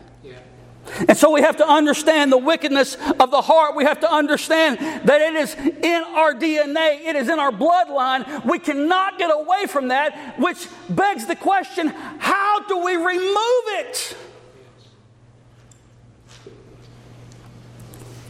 And 1.08 1.18
so 1.18 1.32
we 1.32 1.42
have 1.42 1.58
to 1.58 1.68
understand 1.68 2.32
the 2.32 2.38
wickedness 2.38 2.96
of 3.20 3.32
the 3.32 3.42
heart. 3.42 3.76
We 3.76 3.86
have 3.86 4.02
to 4.02 4.12
understand 4.12 4.78
that 5.08 5.22
it 5.22 5.36
is 5.36 5.56
in 5.56 6.04
our 6.04 6.34
DNA, 6.34 7.06
it 7.06 7.16
is 7.16 7.30
in 7.30 7.40
our 7.40 7.52
bloodline. 7.52 8.46
We 8.46 8.60
cannot 8.60 9.18
get 9.18 9.32
away 9.32 9.68
from 9.68 9.88
that, 9.88 10.38
which 10.38 10.68
begs 10.90 11.26
the 11.28 11.36
question 11.36 11.88
how 11.88 12.68
do 12.68 12.80
we 12.80 12.96
remove 12.98 13.64
it? 13.80 14.18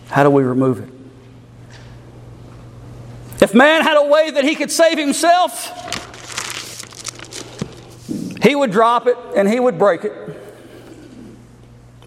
How 0.08 0.24
do 0.24 0.30
we 0.30 0.44
remove 0.44 0.80
it? 0.80 1.01
If 3.42 3.56
man 3.56 3.82
had 3.82 3.98
a 3.98 4.08
way 4.08 4.30
that 4.30 4.44
he 4.44 4.54
could 4.54 4.72
save 4.72 5.00
himself, 5.00 5.68
he 8.44 8.56
would 8.56 8.72
drop 8.72 9.08
it 9.08 9.18
and 9.36 9.50
he 9.50 9.60
would 9.60 9.80
break 9.80 10.06
it. 10.06 10.14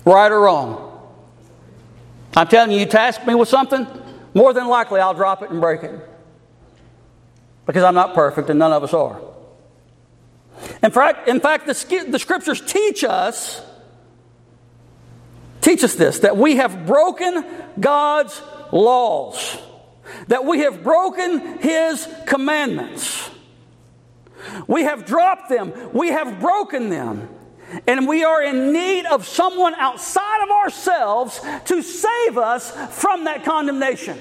Right 0.04 0.30
or 0.30 0.40
wrong. 0.40 0.80
I'm 2.36 2.46
telling 2.46 2.70
you, 2.70 2.78
you 2.78 2.86
task 2.86 3.26
me 3.26 3.34
with 3.34 3.48
something, 3.48 3.86
more 4.32 4.52
than 4.52 4.68
likely 4.68 5.00
I'll 5.00 5.14
drop 5.14 5.42
it 5.42 5.50
and 5.50 5.60
break 5.60 5.82
it. 5.82 6.08
Because 7.66 7.82
I'm 7.82 7.94
not 7.94 8.14
perfect 8.14 8.48
and 8.48 8.58
none 8.58 8.72
of 8.72 8.84
us 8.84 8.94
are. 8.94 9.20
In 10.84 10.92
fact, 10.92 11.28
in 11.28 11.40
fact 11.40 11.66
the, 11.66 12.06
the 12.08 12.18
scriptures 12.18 12.60
teach 12.60 13.02
us 13.02 13.60
teach 15.60 15.82
us 15.82 15.94
this 15.94 16.20
that 16.20 16.36
we 16.36 16.56
have 16.56 16.86
broken 16.86 17.44
God's 17.80 18.40
laws 18.70 19.58
that 20.28 20.44
we 20.44 20.60
have 20.60 20.82
broken 20.82 21.58
His 21.58 22.08
commandments. 22.26 23.30
We 24.66 24.82
have 24.82 25.06
dropped 25.06 25.48
them, 25.48 25.72
we 25.92 26.08
have 26.08 26.40
broken 26.40 26.90
them, 26.90 27.28
and 27.86 28.06
we 28.06 28.24
are 28.24 28.42
in 28.42 28.72
need 28.72 29.06
of 29.06 29.26
someone 29.26 29.74
outside 29.76 30.42
of 30.42 30.50
ourselves 30.50 31.40
to 31.66 31.82
save 31.82 32.38
us 32.38 32.70
from 32.94 33.24
that 33.24 33.44
condemnation 33.44 34.18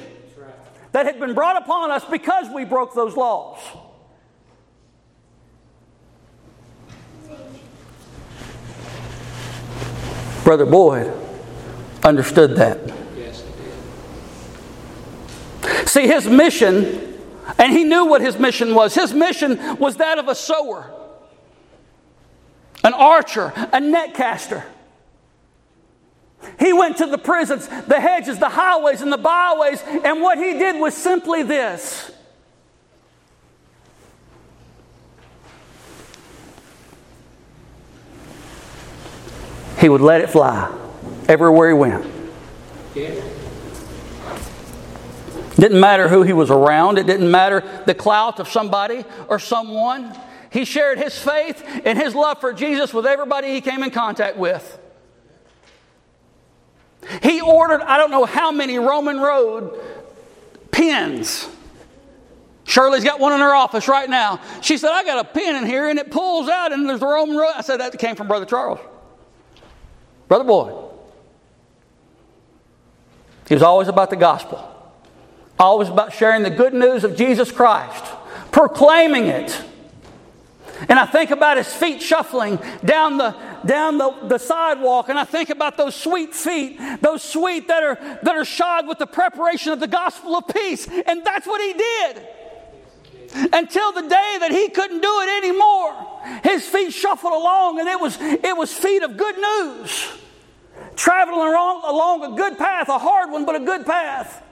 that 0.93 1.05
had 1.05 1.19
been 1.19 1.33
brought 1.33 1.61
upon 1.61 1.91
us 1.91 2.05
because 2.05 2.49
we 2.53 2.65
broke 2.65 2.93
those 2.93 3.17
laws. 3.17 3.59
Brother 10.43 10.65
Boyd 10.65 11.11
understood 12.03 12.57
that. 12.57 13.02
See, 15.93 16.07
his 16.07 16.25
mission, 16.25 17.19
and 17.59 17.71
he 17.71 17.83
knew 17.83 18.07
what 18.07 18.19
his 18.19 18.39
mission 18.39 18.73
was. 18.73 18.95
His 18.95 19.13
mission 19.13 19.77
was 19.77 19.97
that 19.97 20.17
of 20.17 20.27
a 20.27 20.33
sower, 20.33 20.91
an 22.83 22.93
archer, 22.93 23.53
a 23.55 23.79
net 23.79 24.15
caster. 24.15 24.63
He 26.57 26.73
went 26.73 26.97
to 26.97 27.05
the 27.05 27.19
prisons, 27.19 27.67
the 27.67 27.99
hedges, 27.99 28.39
the 28.39 28.49
highways, 28.49 29.03
and 29.03 29.13
the 29.13 29.19
byways, 29.19 29.83
and 30.03 30.19
what 30.19 30.39
he 30.39 30.53
did 30.53 30.77
was 30.77 30.95
simply 30.95 31.43
this. 31.43 32.11
He 39.77 39.89
would 39.89 40.01
let 40.01 40.21
it 40.21 40.31
fly 40.31 40.75
everywhere 41.29 41.67
he 41.67 41.75
went. 41.75 42.03
Yeah. 42.95 43.42
Didn't 45.55 45.79
matter 45.79 46.07
who 46.07 46.23
he 46.23 46.33
was 46.33 46.49
around, 46.49 46.97
it 46.97 47.05
didn't 47.05 47.29
matter 47.29 47.63
the 47.85 47.93
clout 47.93 48.39
of 48.39 48.47
somebody 48.47 49.05
or 49.27 49.37
someone. 49.37 50.15
He 50.49 50.65
shared 50.65 50.97
his 50.97 51.17
faith 51.17 51.63
and 51.85 51.97
his 51.97 52.15
love 52.15 52.39
for 52.39 52.53
Jesus 52.53 52.93
with 52.93 53.05
everybody 53.05 53.53
he 53.53 53.61
came 53.61 53.83
in 53.83 53.91
contact 53.91 54.37
with. 54.37 54.79
He 57.21 57.41
ordered, 57.41 57.81
I 57.81 57.97
don't 57.97 58.11
know 58.11 58.25
how 58.25 58.51
many 58.51 58.79
Roman 58.79 59.19
road 59.19 59.79
pins. 60.71 61.47
Shirley's 62.65 63.03
got 63.03 63.19
one 63.19 63.33
in 63.33 63.39
her 63.39 63.53
office 63.53 63.87
right 63.87 64.09
now. 64.09 64.39
She 64.61 64.77
said, 64.77 64.89
I 64.91 65.03
got 65.03 65.23
a 65.23 65.27
pin 65.27 65.55
in 65.57 65.65
here 65.65 65.89
and 65.89 65.99
it 65.99 66.09
pulls 66.09 66.47
out 66.47 66.71
and 66.71 66.87
there's 66.87 67.01
the 67.01 67.07
Roman 67.07 67.35
road. 67.35 67.51
I 67.55 67.61
said, 67.61 67.79
that 67.79 67.97
came 67.99 68.15
from 68.15 68.27
Brother 68.27 68.45
Charles. 68.45 68.79
Brother 70.27 70.45
Boyd. 70.45 70.91
He 73.47 73.53
was 73.53 73.63
always 73.63 73.89
about 73.89 74.09
the 74.09 74.15
gospel 74.15 74.72
Always 75.59 75.89
about 75.89 76.13
sharing 76.13 76.43
the 76.43 76.49
good 76.49 76.73
news 76.73 77.03
of 77.03 77.15
Jesus 77.15 77.51
Christ, 77.51 78.03
proclaiming 78.51 79.25
it. 79.25 79.63
And 80.89 80.99
I 80.99 81.05
think 81.05 81.31
about 81.31 81.57
his 81.57 81.71
feet 81.71 82.01
shuffling 82.01 82.59
down 82.83 83.17
the 83.17 83.35
down 83.65 83.97
the, 83.97 84.11
the 84.27 84.37
sidewalk, 84.37 85.07
and 85.07 85.17
I 85.17 85.23
think 85.23 85.49
about 85.49 85.77
those 85.77 85.95
sweet 85.95 86.35
feet, 86.35 86.77
those 87.01 87.23
sweet 87.23 87.67
that 87.69 87.83
are 87.83 87.95
that 88.23 88.35
are 88.35 88.43
shod 88.43 88.87
with 88.87 88.97
the 88.97 89.07
preparation 89.07 89.71
of 89.71 89.79
the 89.79 89.87
gospel 89.87 90.35
of 90.35 90.47
peace. 90.47 90.87
And 90.87 91.23
that's 91.23 91.47
what 91.47 91.61
he 91.61 91.73
did. 91.73 92.27
Until 93.53 93.91
the 93.93 94.01
day 94.01 94.37
that 94.39 94.51
he 94.51 94.69
couldn't 94.69 95.01
do 95.01 95.21
it 95.21 95.43
anymore. 95.43 96.21
His 96.43 96.65
feet 96.65 96.91
shuffled 96.91 97.33
along, 97.33 97.79
and 97.79 97.87
it 97.87 97.99
was 97.99 98.17
it 98.19 98.57
was 98.57 98.73
feet 98.73 99.03
of 99.03 99.15
good 99.15 99.37
news. 99.37 100.09
Traveling 100.95 101.49
along, 101.49 101.81
along 101.85 102.33
a 102.33 102.35
good 102.35 102.57
path, 102.57 102.89
a 102.89 102.97
hard 102.97 103.31
one, 103.31 103.45
but 103.45 103.55
a 103.55 103.59
good 103.59 103.85
path. 103.85 104.43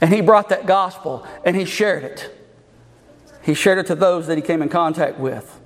And 0.00 0.12
he 0.12 0.20
brought 0.20 0.48
that 0.48 0.66
gospel 0.66 1.26
and 1.44 1.56
he 1.56 1.64
shared 1.64 2.04
it. 2.04 2.36
He 3.42 3.54
shared 3.54 3.78
it 3.78 3.86
to 3.86 3.94
those 3.94 4.26
that 4.26 4.36
he 4.36 4.42
came 4.42 4.62
in 4.62 4.68
contact 4.68 5.18
with. 5.18 5.58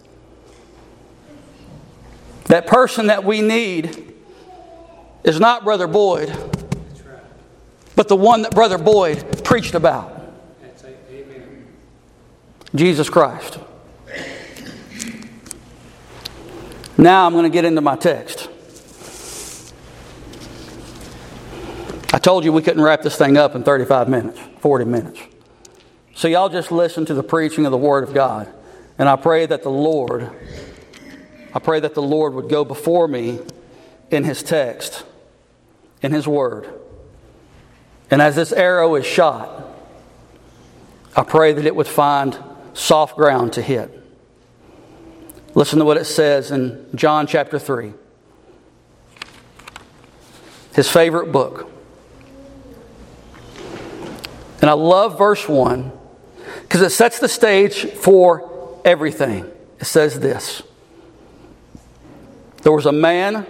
That 2.46 2.66
person 2.66 3.06
that 3.06 3.24
we 3.24 3.40
need 3.40 4.14
is 5.24 5.40
not 5.40 5.64
Brother 5.64 5.86
Boyd, 5.86 6.32
but 7.96 8.08
the 8.08 8.16
one 8.16 8.42
that 8.42 8.54
Brother 8.54 8.78
Boyd 8.78 9.44
preached 9.44 9.74
about 9.74 10.10
Jesus 12.74 13.08
Christ. 13.08 13.58
Now 16.98 17.26
I'm 17.26 17.32
going 17.32 17.44
to 17.44 17.50
get 17.50 17.64
into 17.64 17.80
my 17.80 17.96
text. 17.96 18.43
I 22.14 22.18
told 22.18 22.44
you 22.44 22.52
we 22.52 22.62
couldn't 22.62 22.80
wrap 22.80 23.02
this 23.02 23.16
thing 23.16 23.36
up 23.36 23.56
in 23.56 23.64
35 23.64 24.08
minutes, 24.08 24.38
40 24.60 24.84
minutes. 24.84 25.18
So, 26.14 26.28
y'all 26.28 26.48
just 26.48 26.70
listen 26.70 27.04
to 27.06 27.14
the 27.14 27.24
preaching 27.24 27.66
of 27.66 27.72
the 27.72 27.76
Word 27.76 28.04
of 28.04 28.14
God. 28.14 28.48
And 28.98 29.08
I 29.08 29.16
pray 29.16 29.46
that 29.46 29.64
the 29.64 29.70
Lord, 29.70 30.30
I 31.52 31.58
pray 31.58 31.80
that 31.80 31.94
the 31.94 32.02
Lord 32.02 32.34
would 32.34 32.48
go 32.48 32.64
before 32.64 33.08
me 33.08 33.40
in 34.12 34.22
His 34.22 34.44
text, 34.44 35.04
in 36.02 36.12
His 36.12 36.28
Word. 36.28 36.72
And 38.12 38.22
as 38.22 38.36
this 38.36 38.52
arrow 38.52 38.94
is 38.94 39.04
shot, 39.04 39.66
I 41.16 41.24
pray 41.24 41.52
that 41.52 41.66
it 41.66 41.74
would 41.74 41.88
find 41.88 42.38
soft 42.74 43.16
ground 43.16 43.54
to 43.54 43.60
hit. 43.60 43.90
Listen 45.56 45.80
to 45.80 45.84
what 45.84 45.96
it 45.96 46.04
says 46.04 46.52
in 46.52 46.86
John 46.94 47.26
chapter 47.26 47.58
3, 47.58 47.92
his 50.74 50.88
favorite 50.88 51.32
book. 51.32 51.72
And 54.60 54.70
I 54.70 54.74
love 54.74 55.18
verse 55.18 55.48
1 55.48 55.92
because 56.62 56.80
it 56.82 56.90
sets 56.90 57.18
the 57.18 57.28
stage 57.28 57.86
for 57.90 58.80
everything. 58.84 59.50
It 59.80 59.86
says 59.86 60.20
this 60.20 60.62
There 62.62 62.72
was 62.72 62.86
a 62.86 62.92
man 62.92 63.46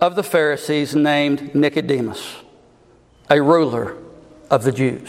of 0.00 0.16
the 0.16 0.22
Pharisees 0.22 0.94
named 0.94 1.54
Nicodemus, 1.54 2.36
a 3.30 3.40
ruler 3.40 3.96
of 4.50 4.64
the 4.64 4.72
Jews. 4.72 5.08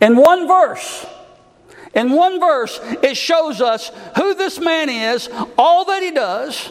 In 0.00 0.16
one 0.16 0.46
verse, 0.46 1.06
in 1.94 2.10
one 2.10 2.38
verse, 2.40 2.78
it 3.02 3.16
shows 3.16 3.60
us 3.60 3.90
who 4.16 4.34
this 4.34 4.58
man 4.58 4.88
is, 4.88 5.28
all 5.56 5.84
that 5.86 6.02
he 6.02 6.10
does. 6.10 6.70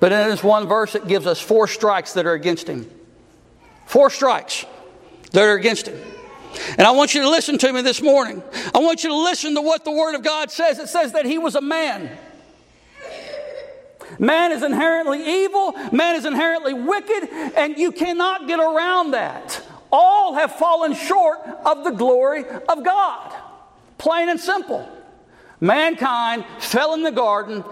But 0.00 0.12
in 0.12 0.28
this 0.28 0.42
one 0.42 0.66
verse, 0.66 0.94
it 0.94 1.06
gives 1.06 1.26
us 1.26 1.40
four 1.40 1.68
strikes 1.68 2.14
that 2.14 2.26
are 2.26 2.32
against 2.32 2.68
him. 2.68 2.90
Four 3.86 4.10
strikes 4.10 4.64
that 5.32 5.42
are 5.42 5.54
against 5.54 5.88
him. 5.88 6.00
And 6.76 6.82
I 6.82 6.90
want 6.92 7.14
you 7.14 7.22
to 7.22 7.30
listen 7.30 7.58
to 7.58 7.72
me 7.72 7.82
this 7.82 8.02
morning. 8.02 8.42
I 8.74 8.78
want 8.78 9.04
you 9.04 9.10
to 9.10 9.16
listen 9.16 9.54
to 9.54 9.62
what 9.62 9.84
the 9.84 9.90
Word 9.90 10.14
of 10.14 10.22
God 10.22 10.50
says. 10.50 10.78
It 10.78 10.88
says 10.88 11.12
that 11.12 11.24
he 11.24 11.38
was 11.38 11.54
a 11.54 11.60
man. 11.60 12.10
Man 14.18 14.52
is 14.52 14.62
inherently 14.62 15.44
evil, 15.44 15.72
man 15.90 16.16
is 16.16 16.26
inherently 16.26 16.74
wicked, 16.74 17.30
and 17.56 17.78
you 17.78 17.92
cannot 17.92 18.46
get 18.46 18.60
around 18.60 19.12
that. 19.12 19.62
All 19.90 20.34
have 20.34 20.52
fallen 20.56 20.94
short 20.94 21.38
of 21.64 21.84
the 21.84 21.90
glory 21.90 22.44
of 22.68 22.84
God. 22.84 23.34
Plain 23.98 24.28
and 24.28 24.38
simple. 24.38 24.88
Mankind 25.60 26.44
fell 26.58 26.94
in 26.94 27.02
the 27.02 27.10
garden 27.10 27.64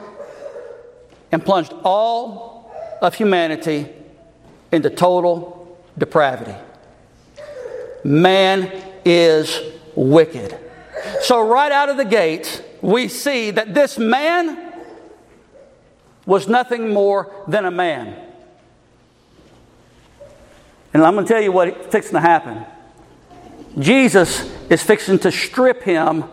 and 1.32 1.44
plunged 1.44 1.74
all 1.84 2.72
of 3.02 3.14
humanity 3.14 3.88
into 4.72 4.90
total 4.90 5.59
depravity 6.00 6.56
man 8.04 8.70
is 9.04 9.60
wicked. 9.94 10.58
So, 11.22 11.46
right 11.46 11.72
out 11.72 11.88
of 11.88 11.96
the 11.96 12.04
gate, 12.04 12.64
we 12.82 13.08
see 13.08 13.50
that 13.50 13.74
this 13.74 13.98
man 13.98 14.72
was 16.26 16.48
nothing 16.48 16.92
more 16.92 17.32
than 17.48 17.64
a 17.64 17.70
man. 17.70 18.26
And 20.92 21.02
I'm 21.02 21.14
going 21.14 21.26
to 21.26 21.32
tell 21.32 21.42
you 21.42 21.52
what's 21.52 21.86
fixing 21.86 22.14
to 22.14 22.20
happen. 22.20 22.64
Jesus 23.78 24.50
is 24.68 24.82
fixing 24.82 25.18
to 25.20 25.30
strip 25.30 25.82
him 25.82 26.24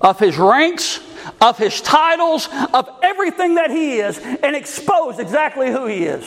of 0.00 0.18
his 0.18 0.38
ranks, 0.38 1.00
of 1.40 1.58
his 1.58 1.80
titles, 1.80 2.48
of 2.72 2.88
everything 3.02 3.56
that 3.56 3.70
he 3.70 3.98
is, 3.98 4.18
and 4.18 4.54
expose 4.54 5.18
exactly 5.18 5.70
who 5.70 5.86
he 5.86 6.04
is. 6.04 6.24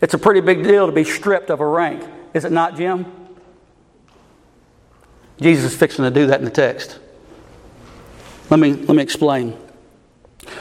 It's 0.00 0.14
a 0.14 0.18
pretty 0.18 0.40
big 0.40 0.62
deal 0.62 0.86
to 0.86 0.92
be 0.92 1.04
stripped 1.04 1.50
of 1.50 1.60
a 1.60 1.66
rank. 1.66 2.04
Is 2.34 2.44
it 2.44 2.52
not, 2.52 2.76
Jim? 2.76 3.06
Jesus 5.40 5.72
is 5.72 5.78
fixing 5.78 6.04
to 6.04 6.10
do 6.10 6.26
that 6.26 6.40
in 6.40 6.44
the 6.44 6.50
text. 6.50 6.98
Let 8.50 8.60
me, 8.60 8.72
let 8.72 8.96
me 8.96 9.02
explain. 9.02 9.56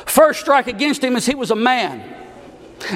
First 0.05 0.41
strike 0.41 0.67
against 0.67 1.03
him 1.03 1.15
is 1.15 1.25
he 1.25 1.35
was 1.35 1.51
a 1.51 1.55
man. 1.55 2.26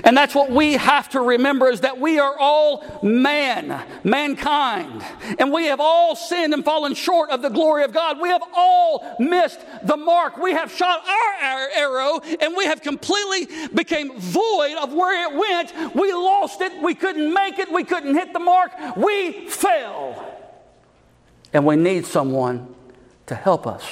And 0.04 0.16
that's 0.16 0.36
what 0.36 0.52
we 0.52 0.74
have 0.74 1.10
to 1.10 1.22
remember 1.22 1.70
is 1.70 1.82
that 1.82 2.00
we 2.00 2.20
are 2.20 2.38
all 2.38 3.00
man, 3.02 3.84
mankind. 4.04 5.04
And 5.40 5.52
we 5.52 5.66
have 5.66 5.80
all 5.80 6.16
sinned 6.16 6.54
and 6.54 6.64
fallen 6.64 6.94
short 6.94 7.30
of 7.30 7.42
the 7.42 7.50
glory 7.50 7.84
of 7.84 7.94
God. 7.94 8.22
We 8.22 8.30
have 8.30 8.44
all 8.56 9.16
missed 9.20 9.60
the 9.84 9.98
mark. 9.98 10.38
We 10.38 10.54
have 10.54 10.72
shot 10.72 11.04
our 11.08 11.70
arrow 11.76 12.20
and 12.40 12.56
we 12.56 12.66
have 12.66 12.82
completely 12.82 13.48
became 13.74 14.18
void 14.18 14.78
of 14.82 14.94
where 14.94 15.30
it 15.30 15.38
went. 15.38 15.96
We 15.96 16.14
lost 16.14 16.62
it. 16.62 16.82
We 16.82 16.96
couldn't 16.96 17.34
make 17.34 17.60
it. 17.60 17.72
We 17.72 17.84
couldn't 17.84 18.16
hit 18.16 18.34
the 18.34 18.40
mark. 18.40 18.72
We 18.96 19.48
fell. 19.48 20.28
And 21.54 21.66
we 21.66 21.76
need 21.76 22.06
someone 22.06 22.74
to 23.26 23.36
help 23.36 23.68
us. 23.68 23.84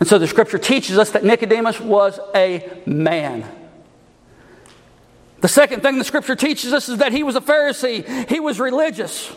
And 0.00 0.08
so 0.08 0.18
the 0.18 0.26
scripture 0.26 0.58
teaches 0.58 0.98
us 0.98 1.10
that 1.10 1.22
Nicodemus 1.22 1.78
was 1.80 2.18
a 2.34 2.82
man. 2.86 3.44
The 5.42 5.48
second 5.48 5.82
thing 5.82 5.98
the 5.98 6.04
scripture 6.04 6.36
teaches 6.36 6.72
us 6.72 6.88
is 6.88 6.98
that 6.98 7.12
he 7.12 7.24
was 7.24 7.34
a 7.34 7.40
Pharisee, 7.40 8.28
he 8.28 8.38
was 8.38 8.60
religious. 8.60 9.34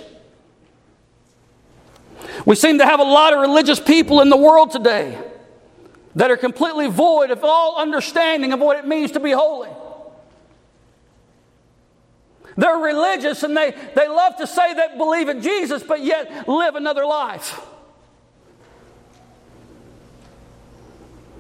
We 2.46 2.56
seem 2.56 2.78
to 2.78 2.86
have 2.86 3.00
a 3.00 3.04
lot 3.04 3.34
of 3.34 3.39
religious 3.39 3.80
people 3.80 4.22
in 4.22 4.30
the 4.30 4.38
world 4.38 4.70
today 4.70 5.18
that 6.13 6.30
are 6.30 6.38
completely 6.38 6.88
void 6.88 7.32
of 7.32 7.44
all 7.44 7.78
understanding 7.78 8.54
of 8.54 8.60
what 8.60 8.78
it 8.78 8.88
means 8.88 9.12
to 9.13 9.20
be 9.20 9.32
holy. 9.32 9.72
They're 12.56 12.78
religious 12.78 13.41
and 13.41 13.58
they, 13.58 13.72
they 13.96 14.08
love 14.08 14.38
to 14.38 14.46
say 14.46 14.76
they 14.76 14.96
believe 14.98 15.28
in 15.28 15.41
Jesus, 15.41 15.82
but 15.82 16.04
yet 16.04 16.48
live 16.48 16.76
another 16.76 17.06
life. 17.06 17.60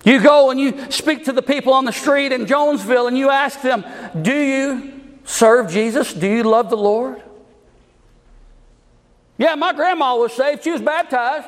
You 0.05 0.21
go 0.21 0.51
and 0.51 0.59
you 0.59 0.91
speak 0.91 1.25
to 1.25 1.31
the 1.31 1.41
people 1.41 1.73
on 1.73 1.83
the 1.83 1.91
street 1.91 2.31
in 2.31 2.45
Jonesville 2.45 3.07
and 3.07 3.17
you 3.17 3.31
ask 3.31 3.61
them, 3.61 3.83
Do 4.21 4.33
you 4.33 5.01
serve 5.25 5.71
Jesus? 5.71 6.13
Do 6.13 6.27
you 6.27 6.43
love 6.43 6.69
the 6.69 6.77
Lord? 6.77 7.21
Yeah, 9.37 9.55
my 9.55 9.73
grandma 9.73 10.15
was 10.15 10.31
saved. 10.31 10.63
She 10.63 10.71
was 10.71 10.81
baptized. 10.81 11.47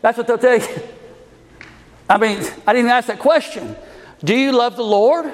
That's 0.00 0.16
what 0.16 0.26
they'll 0.26 0.38
tell 0.38 0.58
you. 0.58 0.66
I 2.08 2.18
mean, 2.18 2.44
I 2.66 2.72
didn't 2.72 2.90
ask 2.90 3.08
that 3.08 3.18
question. 3.18 3.76
Do 4.24 4.34
you 4.34 4.52
love 4.52 4.76
the 4.76 4.84
Lord? 4.84 5.32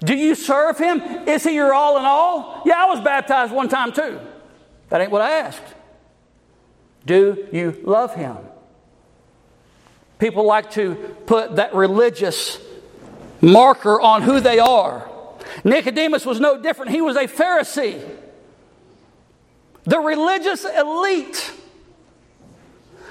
Do 0.00 0.14
you 0.14 0.34
serve 0.34 0.78
Him? 0.78 1.00
Is 1.28 1.42
He 1.42 1.56
your 1.56 1.74
all 1.74 1.98
in 1.98 2.04
all? 2.04 2.62
Yeah, 2.64 2.84
I 2.84 2.86
was 2.86 3.00
baptized 3.00 3.52
one 3.52 3.68
time 3.68 3.92
too. 3.92 4.20
That 4.88 5.00
ain't 5.00 5.10
what 5.10 5.22
I 5.22 5.40
asked. 5.40 5.62
Do 7.04 7.48
you 7.52 7.80
love 7.82 8.14
Him? 8.14 8.36
People 10.20 10.44
like 10.44 10.70
to 10.72 10.94
put 11.24 11.56
that 11.56 11.74
religious 11.74 12.60
marker 13.40 13.98
on 14.00 14.20
who 14.20 14.38
they 14.38 14.58
are. 14.58 15.08
Nicodemus 15.64 16.26
was 16.26 16.38
no 16.38 16.60
different. 16.60 16.90
He 16.90 17.00
was 17.00 17.16
a 17.16 17.26
Pharisee, 17.26 18.06
the 19.84 19.98
religious 19.98 20.64
elite, 20.64 21.52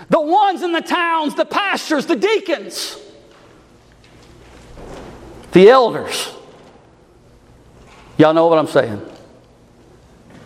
the 0.09 0.21
ones 0.21 0.61
in 0.61 0.71
the 0.71 0.81
towns, 0.81 1.33
the 1.35 1.45
pastors, 1.45 2.05
the 2.05 2.15
deacons, 2.15 2.97
the 5.51 5.67
elders. 5.69 6.31
Y'all 8.17 8.33
know 8.33 8.47
what 8.47 8.59
I'm 8.59 8.67
saying? 8.67 9.01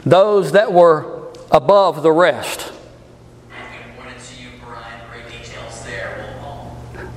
Those 0.05 0.53
that 0.53 0.71
were 0.71 1.29
above 1.51 2.03
the 2.03 2.11
rest. 2.11 2.71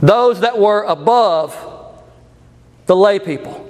Those 0.01 0.41
that 0.41 0.59
were 0.59 0.83
above 0.83 1.57
the 2.87 2.95
lay 2.95 3.19
people. 3.19 3.63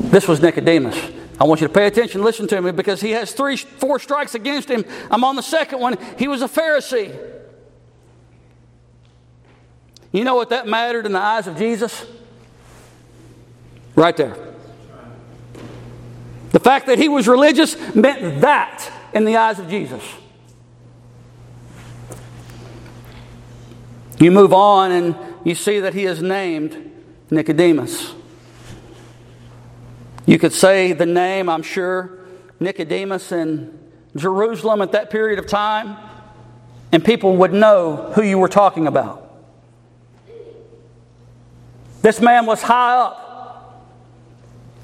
This 0.00 0.28
was 0.28 0.40
Nicodemus. 0.42 0.98
I 1.40 1.44
want 1.44 1.60
you 1.60 1.66
to 1.66 1.72
pay 1.72 1.86
attention, 1.86 2.22
listen 2.22 2.46
to 2.48 2.60
me, 2.60 2.70
because 2.72 3.00
he 3.00 3.12
has 3.12 3.32
three, 3.32 3.56
four 3.56 3.98
strikes 3.98 4.34
against 4.34 4.68
him. 4.68 4.84
I'm 5.10 5.24
on 5.24 5.36
the 5.36 5.42
second 5.42 5.80
one. 5.80 5.96
He 6.18 6.28
was 6.28 6.42
a 6.42 6.48
Pharisee. 6.48 7.18
You 10.12 10.24
know 10.24 10.34
what 10.34 10.50
that 10.50 10.68
mattered 10.68 11.06
in 11.06 11.12
the 11.12 11.18
eyes 11.18 11.46
of 11.46 11.56
Jesus? 11.56 12.06
Right 13.96 14.16
there. 14.16 14.36
The 16.50 16.60
fact 16.60 16.86
that 16.86 16.98
he 16.98 17.08
was 17.08 17.26
religious 17.26 17.76
meant 17.94 18.42
that 18.42 18.92
in 19.14 19.24
the 19.24 19.36
eyes 19.36 19.58
of 19.58 19.68
Jesus. 19.68 20.02
You 24.22 24.30
move 24.30 24.52
on 24.52 24.92
and 24.92 25.16
you 25.42 25.56
see 25.56 25.80
that 25.80 25.94
he 25.94 26.04
is 26.04 26.22
named 26.22 26.92
Nicodemus. 27.28 28.14
You 30.26 30.38
could 30.38 30.52
say 30.52 30.92
the 30.92 31.06
name, 31.06 31.48
I'm 31.48 31.64
sure, 31.64 32.20
Nicodemus 32.60 33.32
in 33.32 33.76
Jerusalem 34.14 34.80
at 34.80 34.92
that 34.92 35.10
period 35.10 35.40
of 35.40 35.48
time, 35.48 35.96
and 36.92 37.04
people 37.04 37.36
would 37.38 37.52
know 37.52 38.12
who 38.14 38.22
you 38.22 38.38
were 38.38 38.46
talking 38.46 38.86
about. 38.86 39.28
This 42.02 42.20
man 42.20 42.46
was 42.46 42.62
high 42.62 42.98
up, 42.98 43.90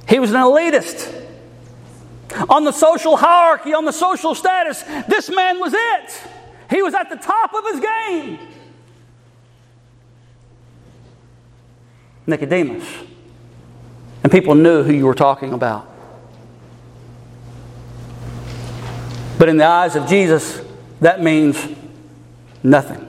he 0.09 0.18
was 0.18 0.31
an 0.31 0.37
elitist. 0.37 1.27
On 2.51 2.64
the 2.64 2.72
social 2.72 3.16
hierarchy, 3.16 3.72
on 3.72 3.85
the 3.85 3.92
social 3.92 4.35
status, 4.35 4.83
this 5.07 5.31
man 5.31 5.61
was 5.61 5.74
it. 5.74 6.22
He 6.70 6.83
was 6.83 6.92
at 6.92 7.09
the 7.09 7.16
top 7.16 7.55
of 7.55 7.64
his 7.66 7.81
game. 7.81 8.38
Nicodemus. 12.28 12.86
And 14.22 14.30
people 14.30 14.54
knew 14.54 14.82
who 14.82 14.92
you 14.92 15.06
were 15.06 15.14
talking 15.14 15.52
about. 15.52 15.88
But 19.38 19.48
in 19.48 19.56
the 19.56 19.64
eyes 19.64 19.96
of 19.96 20.08
Jesus, 20.08 20.60
that 21.00 21.22
means 21.22 21.56
nothing. 22.62 23.08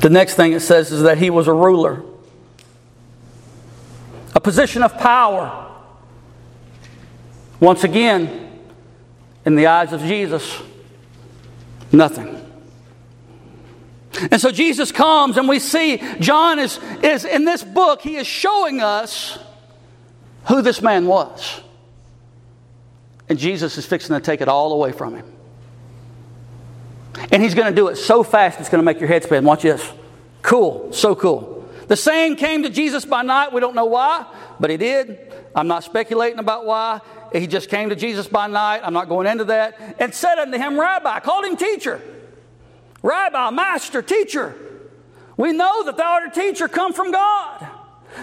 The 0.00 0.10
next 0.10 0.34
thing 0.34 0.52
it 0.52 0.60
says 0.60 0.92
is 0.92 1.02
that 1.02 1.18
he 1.18 1.30
was 1.30 1.48
a 1.48 1.52
ruler, 1.52 2.02
a 4.34 4.40
position 4.40 4.82
of 4.82 4.96
power. 4.96 5.66
Once 7.58 7.82
again, 7.82 8.60
in 9.44 9.56
the 9.56 9.66
eyes 9.66 9.92
of 9.92 10.02
Jesus, 10.02 10.62
nothing. 11.90 12.37
And 14.30 14.40
so 14.40 14.50
Jesus 14.50 14.92
comes, 14.92 15.36
and 15.36 15.48
we 15.48 15.58
see 15.58 16.02
John 16.20 16.58
is, 16.58 16.78
is 17.02 17.24
in 17.24 17.44
this 17.44 17.62
book, 17.62 18.00
he 18.00 18.16
is 18.16 18.26
showing 18.26 18.80
us 18.80 19.38
who 20.48 20.62
this 20.62 20.82
man 20.82 21.06
was. 21.06 21.60
And 23.28 23.38
Jesus 23.38 23.76
is 23.76 23.86
fixing 23.86 24.16
to 24.16 24.20
take 24.20 24.40
it 24.40 24.48
all 24.48 24.72
away 24.72 24.92
from 24.92 25.14
him. 25.14 25.32
And 27.30 27.42
he's 27.42 27.54
going 27.54 27.68
to 27.68 27.76
do 27.76 27.88
it 27.88 27.96
so 27.96 28.22
fast 28.22 28.60
it's 28.60 28.68
going 28.68 28.80
to 28.80 28.84
make 28.84 29.00
your 29.00 29.08
head 29.08 29.24
spin. 29.24 29.44
Watch 29.44 29.62
this. 29.62 29.92
Cool. 30.42 30.92
So 30.92 31.14
cool. 31.14 31.68
The 31.88 31.96
saying 31.96 32.36
came 32.36 32.62
to 32.62 32.70
Jesus 32.70 33.04
by 33.04 33.22
night. 33.22 33.52
We 33.52 33.60
don't 33.60 33.74
know 33.74 33.86
why, 33.86 34.26
but 34.60 34.70
he 34.70 34.76
did. 34.76 35.32
I'm 35.54 35.68
not 35.68 35.84
speculating 35.84 36.38
about 36.38 36.66
why. 36.66 37.00
He 37.32 37.46
just 37.46 37.68
came 37.68 37.88
to 37.88 37.96
Jesus 37.96 38.26
by 38.28 38.46
night. 38.46 38.80
I'm 38.84 38.92
not 38.92 39.08
going 39.08 39.26
into 39.26 39.44
that. 39.44 39.96
And 39.98 40.14
said 40.14 40.38
unto 40.38 40.56
him, 40.56 40.78
Rabbi, 40.78 41.20
called 41.20 41.44
him 41.44 41.56
teacher. 41.56 42.00
Rabbi, 43.08 43.48
master, 43.48 44.02
teacher, 44.02 44.54
we 45.38 45.52
know 45.52 45.82
that 45.84 45.96
thou 45.96 46.12
art 46.12 46.28
a 46.28 46.30
teacher 46.30 46.68
come 46.68 46.92
from 46.92 47.10
God. 47.10 47.66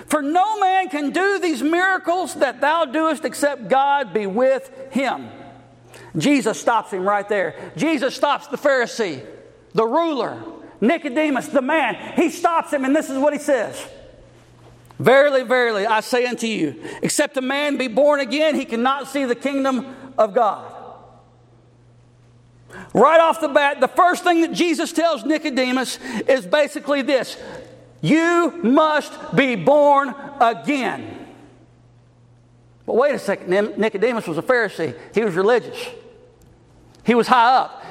For 0.06 0.22
no 0.22 0.60
man 0.60 0.90
can 0.90 1.10
do 1.10 1.40
these 1.40 1.64
miracles 1.64 2.36
that 2.36 2.62
thou 2.62 2.86
doest 2.86 3.26
except 3.26 3.68
God 3.68 4.14
be 4.14 4.28
with 4.28 4.70
him. 4.92 5.32
Jesus 6.16 6.62
stops 6.62 6.92
him 6.92 7.02
right 7.02 7.28
there. 7.28 7.56
Jesus 7.76 8.16
stops 8.16 8.46
the 8.46 8.58
Pharisee, 8.58 9.26
the 9.74 9.86
ruler, 9.86 10.44
Nicodemus, 10.80 11.48
the 11.48 11.64
man. 11.64 12.14
He 12.16 12.30
stops 12.30 12.72
him, 12.72 12.86
and 12.86 12.96
this 12.96 13.10
is 13.10 13.18
what 13.18 13.34
he 13.34 13.40
says 13.40 13.84
Verily, 15.00 15.42
verily, 15.42 15.88
I 15.88 16.02
say 16.02 16.28
unto 16.28 16.46
you, 16.46 16.80
except 17.02 17.38
a 17.38 17.42
man 17.42 17.78
be 17.78 17.88
born 17.88 18.20
again, 18.20 18.54
he 18.54 18.66
cannot 18.66 19.08
see 19.08 19.26
the 19.26 19.34
kingdom 19.34 19.96
of 20.16 20.36
God. 20.36 20.75
Right 22.96 23.20
off 23.20 23.42
the 23.42 23.50
bat, 23.50 23.82
the 23.82 23.90
first 23.90 24.24
thing 24.24 24.40
that 24.40 24.54
Jesus 24.54 24.94
tells 24.94 25.26
Nicodemus 25.26 26.00
is 26.30 26.46
basically 26.46 27.02
this 27.02 27.36
You 28.02 28.58
must 28.64 29.36
be 29.36 29.58
born 29.58 30.16
again. 30.40 31.28
But 32.86 32.96
wait 32.96 33.14
a 33.14 33.20
second, 33.20 33.50
Nicodemus 33.78 34.28
was 34.28 34.38
a 34.38 34.42
Pharisee, 34.42 34.98
he 35.14 35.26
was 35.26 35.36
religious, 35.36 35.78
he 37.04 37.16
was 37.16 37.28
high 37.28 37.58
up. 37.58 37.84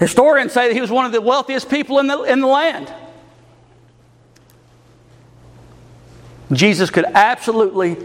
Historians 0.00 0.50
say 0.52 0.66
that 0.66 0.74
he 0.74 0.80
was 0.80 0.90
one 0.90 1.06
of 1.06 1.12
the 1.12 1.20
wealthiest 1.20 1.70
people 1.70 2.00
in 2.00 2.08
the, 2.08 2.22
in 2.24 2.40
the 2.40 2.48
land. 2.48 2.92
Jesus 6.50 6.90
could 6.90 7.04
absolutely 7.04 7.96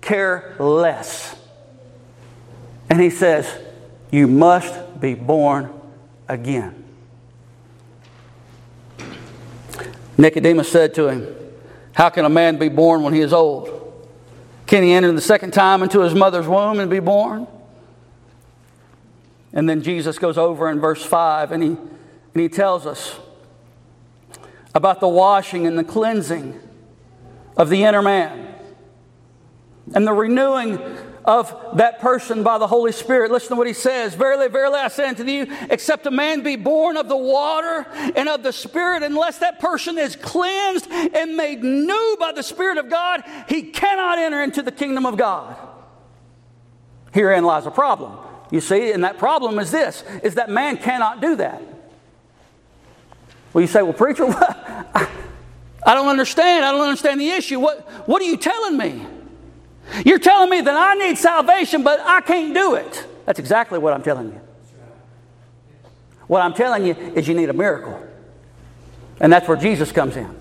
care 0.00 0.54
less. 0.60 1.34
And 2.88 3.00
he 3.00 3.10
says, 3.10 3.52
You 4.12 4.28
must 4.28 5.00
be 5.00 5.14
born 5.14 5.79
again. 6.30 6.84
Nicodemus 10.16 10.70
said 10.70 10.94
to 10.94 11.08
him, 11.08 11.26
How 11.92 12.08
can 12.08 12.24
a 12.24 12.28
man 12.28 12.58
be 12.58 12.68
born 12.68 13.02
when 13.02 13.12
he 13.12 13.20
is 13.20 13.32
old? 13.32 13.76
Can 14.66 14.82
he 14.84 14.92
enter 14.92 15.10
the 15.12 15.20
second 15.20 15.52
time 15.52 15.82
into 15.82 16.00
his 16.00 16.14
mother's 16.14 16.46
womb 16.46 16.78
and 16.78 16.90
be 16.90 17.00
born? 17.00 17.46
And 19.52 19.68
then 19.68 19.82
Jesus 19.82 20.18
goes 20.18 20.38
over 20.38 20.70
in 20.70 20.78
verse 20.78 21.04
5 21.04 21.50
and 21.50 21.62
he, 21.62 21.68
and 21.70 21.80
he 22.34 22.48
tells 22.48 22.86
us 22.86 23.18
about 24.74 25.00
the 25.00 25.08
washing 25.08 25.66
and 25.66 25.76
the 25.76 25.82
cleansing 25.82 26.60
of 27.56 27.68
the 27.68 27.82
inner 27.82 28.02
man 28.02 28.54
and 29.92 30.06
the 30.06 30.12
renewing 30.12 30.78
of 31.24 31.54
that 31.74 32.00
person 32.00 32.42
by 32.42 32.58
the 32.58 32.66
Holy 32.66 32.92
Spirit. 32.92 33.30
Listen 33.30 33.50
to 33.50 33.56
what 33.56 33.66
he 33.66 33.72
says. 33.72 34.14
Verily, 34.14 34.48
verily, 34.48 34.78
I 34.78 34.88
say 34.88 35.08
unto 35.08 35.24
you, 35.24 35.46
except 35.70 36.06
a 36.06 36.10
man 36.10 36.42
be 36.42 36.56
born 36.56 36.96
of 36.96 37.08
the 37.08 37.16
water 37.16 37.86
and 38.16 38.28
of 38.28 38.42
the 38.42 38.52
Spirit, 38.52 39.02
unless 39.02 39.38
that 39.38 39.60
person 39.60 39.98
is 39.98 40.16
cleansed 40.16 40.90
and 40.90 41.36
made 41.36 41.62
new 41.62 42.16
by 42.18 42.32
the 42.32 42.42
Spirit 42.42 42.78
of 42.78 42.88
God, 42.88 43.22
he 43.48 43.62
cannot 43.62 44.18
enter 44.18 44.42
into 44.42 44.62
the 44.62 44.72
kingdom 44.72 45.06
of 45.06 45.16
God. 45.16 45.56
Herein 47.12 47.44
lies 47.44 47.66
a 47.66 47.70
problem. 47.70 48.16
You 48.50 48.60
see, 48.60 48.92
and 48.92 49.04
that 49.04 49.18
problem 49.18 49.58
is 49.58 49.70
this, 49.70 50.02
is 50.22 50.34
that 50.34 50.48
man 50.48 50.76
cannot 50.76 51.20
do 51.20 51.36
that. 51.36 51.62
Well, 53.52 53.62
you 53.62 53.68
say, 53.68 53.82
well, 53.82 53.92
preacher, 53.92 54.24
I 55.86 55.94
don't 55.94 56.08
understand. 56.08 56.64
I 56.64 56.72
don't 56.72 56.82
understand 56.82 57.20
the 57.20 57.30
issue. 57.30 57.58
What, 57.58 57.80
what 58.08 58.22
are 58.22 58.26
you 58.26 58.36
telling 58.36 58.76
me? 58.76 59.06
You're 60.04 60.18
telling 60.18 60.50
me 60.50 60.60
that 60.60 60.76
I 60.76 60.94
need 60.94 61.18
salvation, 61.18 61.82
but 61.82 62.00
I 62.00 62.20
can't 62.20 62.54
do 62.54 62.74
it. 62.74 63.06
That's 63.26 63.38
exactly 63.38 63.78
what 63.78 63.92
I'm 63.92 64.02
telling 64.02 64.28
you. 64.28 64.40
What 66.26 66.42
I'm 66.42 66.54
telling 66.54 66.86
you 66.86 66.94
is 66.94 67.26
you 67.26 67.34
need 67.34 67.48
a 67.48 67.52
miracle. 67.52 68.00
And 69.20 69.32
that's 69.32 69.48
where 69.48 69.56
Jesus 69.56 69.92
comes 69.92 70.16
in. 70.16 70.34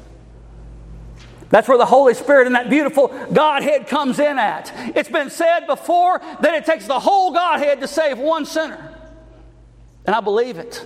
That's 1.50 1.68
where 1.68 1.78
the 1.78 1.86
Holy 1.86 2.14
Spirit 2.14 2.46
and 2.46 2.56
that 2.56 2.70
beautiful 2.70 3.08
Godhead 3.34 3.88
comes 3.88 4.20
in 4.20 4.38
at. 4.38 4.72
It's 4.96 5.10
been 5.10 5.32
said 5.32 5.66
before 5.66 6.20
that 6.20 6.54
it 6.54 6.66
takes 6.66 6.86
the 6.86 7.00
whole 7.00 7.32
Godhead 7.32 7.82
to 7.82 7.88
save 7.88 8.20
one 8.20 8.46
sinner. 8.46 8.96
And 10.06 10.16
I 10.16 10.22
believe 10.22 10.58
it. 10.58 10.86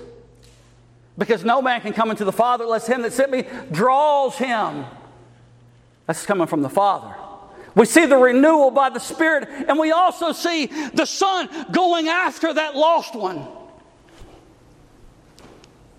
Because 1.17 1.43
no 1.43 1.61
man 1.61 1.81
can 1.81 1.93
come 1.93 2.09
into 2.09 2.25
the 2.25 2.31
Father 2.31 2.63
unless 2.63 2.87
him 2.87 3.01
that 3.03 3.13
sent 3.13 3.29
me 3.29 3.45
draws 3.71 4.37
him. 4.37 4.85
That's 6.07 6.25
coming 6.25 6.47
from 6.47 6.61
the 6.61 6.69
Father. 6.69 7.13
We 7.75 7.85
see 7.85 8.05
the 8.05 8.17
renewal 8.17 8.71
by 8.71 8.89
the 8.89 8.99
Spirit, 8.99 9.49
and 9.67 9.79
we 9.79 9.91
also 9.91 10.31
see 10.31 10.67
the 10.67 11.05
Son 11.05 11.49
going 11.71 12.07
after 12.07 12.53
that 12.53 12.75
lost 12.75 13.15
one. 13.15 13.47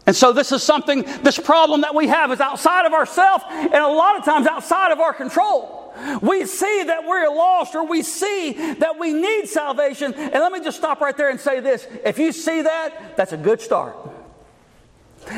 And 0.06 0.14
so, 0.14 0.32
this 0.32 0.52
is 0.52 0.62
something, 0.62 1.02
this 1.22 1.38
problem 1.38 1.80
that 1.80 1.94
we 1.94 2.08
have 2.08 2.30
is 2.30 2.40
outside 2.40 2.84
of 2.84 2.92
ourselves 2.92 3.44
and 3.48 3.74
a 3.74 3.88
lot 3.88 4.18
of 4.18 4.24
times 4.24 4.46
outside 4.46 4.92
of 4.92 5.00
our 5.00 5.14
control. 5.14 5.94
We 6.20 6.44
see 6.44 6.82
that 6.84 7.06
we're 7.06 7.28
lost 7.28 7.74
or 7.74 7.86
we 7.86 8.02
see 8.02 8.52
that 8.52 8.98
we 8.98 9.12
need 9.12 9.46
salvation. 9.46 10.12
And 10.12 10.34
let 10.34 10.52
me 10.52 10.62
just 10.62 10.76
stop 10.76 11.00
right 11.00 11.16
there 11.16 11.30
and 11.30 11.40
say 11.40 11.60
this 11.60 11.86
if 12.04 12.18
you 12.18 12.32
see 12.32 12.62
that, 12.62 13.16
that's 13.16 13.32
a 13.32 13.36
good 13.36 13.60
start. 13.60 13.96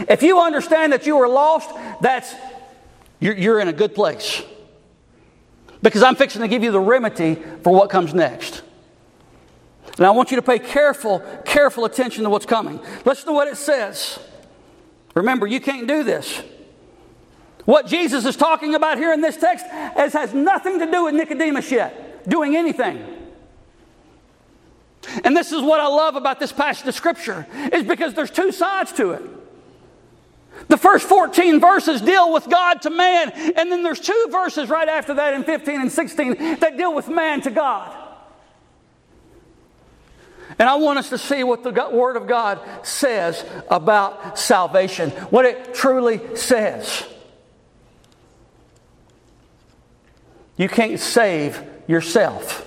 If 0.08 0.22
you 0.22 0.40
understand 0.40 0.92
that 0.92 1.06
you 1.06 1.16
are 1.18 1.28
lost, 1.28 1.70
that's, 2.00 2.34
you're, 3.20 3.36
you're 3.36 3.60
in 3.60 3.68
a 3.68 3.72
good 3.72 3.94
place. 3.94 4.42
Because 5.82 6.02
I'm 6.02 6.16
fixing 6.16 6.42
to 6.42 6.48
give 6.48 6.62
you 6.62 6.70
the 6.70 6.80
remedy 6.80 7.36
for 7.62 7.72
what 7.72 7.90
comes 7.90 8.14
next. 8.14 8.62
And 9.96 10.04
I 10.06 10.10
want 10.10 10.30
you 10.30 10.36
to 10.36 10.42
pay 10.42 10.58
careful, 10.58 11.20
careful 11.44 11.84
attention 11.84 12.24
to 12.24 12.30
what's 12.30 12.46
coming. 12.46 12.80
Listen 13.04 13.26
to 13.26 13.32
what 13.32 13.48
it 13.48 13.56
says. 13.56 14.18
Remember, 15.14 15.46
you 15.46 15.60
can't 15.60 15.88
do 15.88 16.02
this. 16.02 16.42
What 17.64 17.86
Jesus 17.86 18.24
is 18.26 18.36
talking 18.36 18.74
about 18.74 18.98
here 18.98 19.12
in 19.12 19.20
this 19.20 19.36
text 19.36 19.66
has, 19.66 20.12
has 20.12 20.34
nothing 20.34 20.78
to 20.78 20.90
do 20.90 21.04
with 21.04 21.14
Nicodemus 21.14 21.70
yet, 21.70 22.28
doing 22.28 22.56
anything. 22.56 23.04
And 25.24 25.36
this 25.36 25.52
is 25.52 25.62
what 25.62 25.80
I 25.80 25.86
love 25.86 26.16
about 26.16 26.38
this 26.38 26.52
passage 26.52 26.86
of 26.86 26.94
Scripture, 26.94 27.46
is 27.72 27.84
because 27.84 28.14
there's 28.14 28.30
two 28.30 28.52
sides 28.52 28.92
to 28.94 29.12
it. 29.12 29.22
The 30.68 30.76
first 30.76 31.08
14 31.08 31.60
verses 31.60 32.00
deal 32.00 32.32
with 32.32 32.48
God 32.50 32.82
to 32.82 32.90
man, 32.90 33.30
and 33.30 33.70
then 33.70 33.82
there's 33.82 34.00
two 34.00 34.28
verses 34.30 34.68
right 34.68 34.88
after 34.88 35.14
that 35.14 35.34
in 35.34 35.44
15 35.44 35.80
and 35.80 35.92
16 35.92 36.58
that 36.58 36.76
deal 36.76 36.94
with 36.94 37.08
man 37.08 37.40
to 37.42 37.50
God. 37.50 37.96
And 40.58 40.68
I 40.68 40.76
want 40.76 40.98
us 40.98 41.10
to 41.10 41.18
see 41.18 41.44
what 41.44 41.62
the 41.62 41.88
Word 41.92 42.16
of 42.16 42.26
God 42.26 42.60
says 42.82 43.44
about 43.70 44.38
salvation, 44.38 45.10
what 45.30 45.44
it 45.44 45.74
truly 45.74 46.20
says. 46.36 47.04
You 50.56 50.68
can't 50.68 50.98
save 50.98 51.62
yourself. 51.86 52.66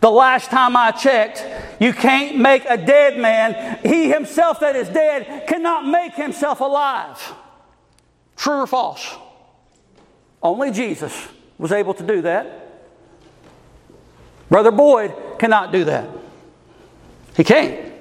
The 0.00 0.10
last 0.10 0.50
time 0.50 0.76
I 0.76 0.90
checked, 0.90 1.44
you 1.80 1.92
can't 1.92 2.36
make 2.36 2.64
a 2.68 2.76
dead 2.76 3.18
man, 3.18 3.78
he 3.82 4.08
himself 4.08 4.60
that 4.60 4.76
is 4.76 4.88
dead 4.88 5.46
cannot 5.46 5.86
make 5.86 6.14
himself 6.14 6.60
alive. 6.60 7.34
True 8.36 8.60
or 8.60 8.66
false? 8.66 9.16
Only 10.42 10.70
Jesus 10.70 11.28
was 11.58 11.72
able 11.72 11.94
to 11.94 12.06
do 12.06 12.22
that. 12.22 12.66
Brother 14.48 14.70
Boyd 14.70 15.14
cannot 15.38 15.72
do 15.72 15.84
that. 15.84 16.08
He 17.36 17.44
can't. 17.44 17.92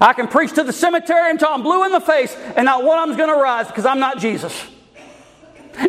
I 0.00 0.12
can 0.12 0.28
preach 0.28 0.52
to 0.54 0.62
the 0.62 0.72
cemetery 0.72 1.30
until 1.30 1.48
I'm 1.48 1.62
blue 1.62 1.84
in 1.84 1.92
the 1.92 2.00
face 2.00 2.34
and 2.56 2.64
not 2.64 2.84
one 2.84 2.98
of 2.98 3.08
them's 3.08 3.18
going 3.18 3.34
to 3.34 3.40
rise 3.40 3.66
because 3.66 3.86
I'm 3.86 4.00
not 4.00 4.18
Jesus. 4.18 4.66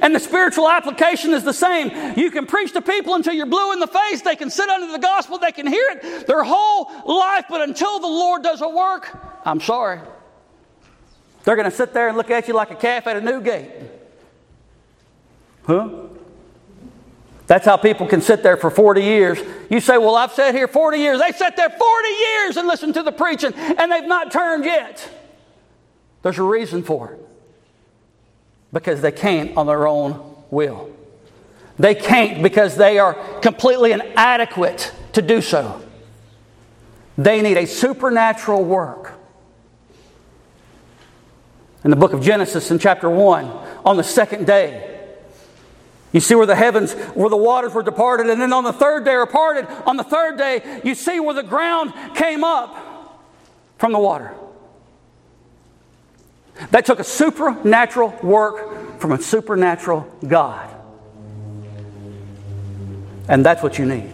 And 0.01 0.15
the 0.15 0.19
spiritual 0.19 0.69
application 0.69 1.33
is 1.33 1.43
the 1.43 1.53
same. 1.53 2.17
You 2.17 2.31
can 2.31 2.45
preach 2.45 2.73
to 2.73 2.81
people 2.81 3.15
until 3.15 3.33
you're 3.33 3.45
blue 3.45 3.73
in 3.73 3.79
the 3.79 3.87
face. 3.87 4.21
They 4.21 4.35
can 4.35 4.49
sit 4.49 4.69
under 4.69 4.91
the 4.91 4.99
gospel, 4.99 5.37
they 5.37 5.51
can 5.51 5.67
hear 5.67 5.85
it 5.89 6.27
their 6.27 6.43
whole 6.43 6.89
life, 7.05 7.45
but 7.49 7.61
until 7.61 7.99
the 7.99 8.07
Lord 8.07 8.43
does 8.43 8.61
a 8.61 8.69
work, 8.69 9.17
I'm 9.45 9.59
sorry. 9.59 9.99
They're 11.43 11.55
going 11.55 11.69
to 11.69 11.75
sit 11.75 11.93
there 11.93 12.07
and 12.07 12.17
look 12.17 12.29
at 12.29 12.47
you 12.47 12.53
like 12.53 12.71
a 12.71 12.75
calf 12.75 13.07
at 13.07 13.17
a 13.17 13.21
new 13.21 13.41
gate. 13.41 13.71
Huh? 15.63 15.89
That's 17.47 17.65
how 17.65 17.77
people 17.77 18.07
can 18.07 18.21
sit 18.21 18.43
there 18.43 18.55
for 18.55 18.69
40 18.69 19.01
years. 19.01 19.39
You 19.69 19.79
say, 19.79 19.97
Well, 19.97 20.15
I've 20.15 20.31
sat 20.31 20.53
here 20.53 20.67
40 20.67 20.97
years. 20.97 21.19
They 21.19 21.31
sat 21.31 21.57
there 21.57 21.69
40 21.69 22.07
years 22.07 22.57
and 22.57 22.67
listened 22.67 22.93
to 22.93 23.03
the 23.03 23.11
preaching, 23.11 23.53
and 23.53 23.91
they've 23.91 24.07
not 24.07 24.31
turned 24.31 24.63
yet. 24.63 25.09
There's 26.21 26.37
a 26.37 26.43
reason 26.43 26.83
for 26.83 27.13
it 27.13 27.30
because 28.73 29.01
they 29.01 29.11
can't 29.11 29.55
on 29.57 29.67
their 29.67 29.87
own 29.87 30.35
will. 30.49 30.89
They 31.77 31.95
can't 31.95 32.43
because 32.43 32.75
they 32.75 32.99
are 32.99 33.13
completely 33.39 33.91
inadequate 33.91 34.93
to 35.13 35.21
do 35.21 35.41
so. 35.41 35.81
They 37.17 37.41
need 37.41 37.57
a 37.57 37.65
supernatural 37.65 38.63
work. 38.63 39.13
In 41.83 41.89
the 41.89 41.97
book 41.97 42.13
of 42.13 42.21
Genesis, 42.21 42.69
in 42.69 42.77
chapter 42.77 43.09
1, 43.09 43.45
on 43.83 43.97
the 43.97 44.03
second 44.03 44.45
day, 44.45 44.87
you 46.11 46.19
see 46.19 46.35
where 46.35 46.45
the 46.45 46.55
heavens, 46.55 46.93
where 46.93 47.29
the 47.29 47.37
waters 47.37 47.73
were 47.73 47.83
departed, 47.83 48.29
and 48.29 48.39
then 48.41 48.53
on 48.53 48.63
the 48.63 48.73
third 48.73 49.05
day 49.05 49.13
are 49.13 49.25
parted. 49.25 49.65
On 49.85 49.97
the 49.97 50.03
third 50.03 50.37
day, 50.37 50.81
you 50.83 50.93
see 50.93 51.19
where 51.19 51.33
the 51.33 51.43
ground 51.43 51.93
came 52.15 52.43
up 52.43 53.21
from 53.77 53.93
the 53.93 53.99
water. 53.99 54.35
That 56.71 56.85
took 56.85 56.99
a 56.99 57.03
supernatural 57.03 58.17
work 58.21 58.99
from 58.99 59.11
a 59.11 59.21
supernatural 59.21 60.07
God. 60.27 60.69
And 63.27 63.45
that's 63.45 63.63
what 63.63 63.79
you 63.79 63.85
need. 63.85 64.13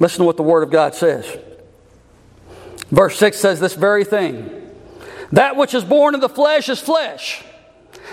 Listen 0.00 0.20
to 0.20 0.24
what 0.24 0.36
the 0.36 0.42
Word 0.42 0.62
of 0.62 0.70
God 0.70 0.94
says. 0.94 1.26
Verse 2.90 3.16
6 3.18 3.38
says 3.38 3.60
this 3.60 3.74
very 3.74 4.04
thing 4.04 4.70
That 5.32 5.56
which 5.56 5.74
is 5.74 5.84
born 5.84 6.14
of 6.14 6.20
the 6.20 6.28
flesh 6.28 6.68
is 6.68 6.80
flesh, 6.80 7.44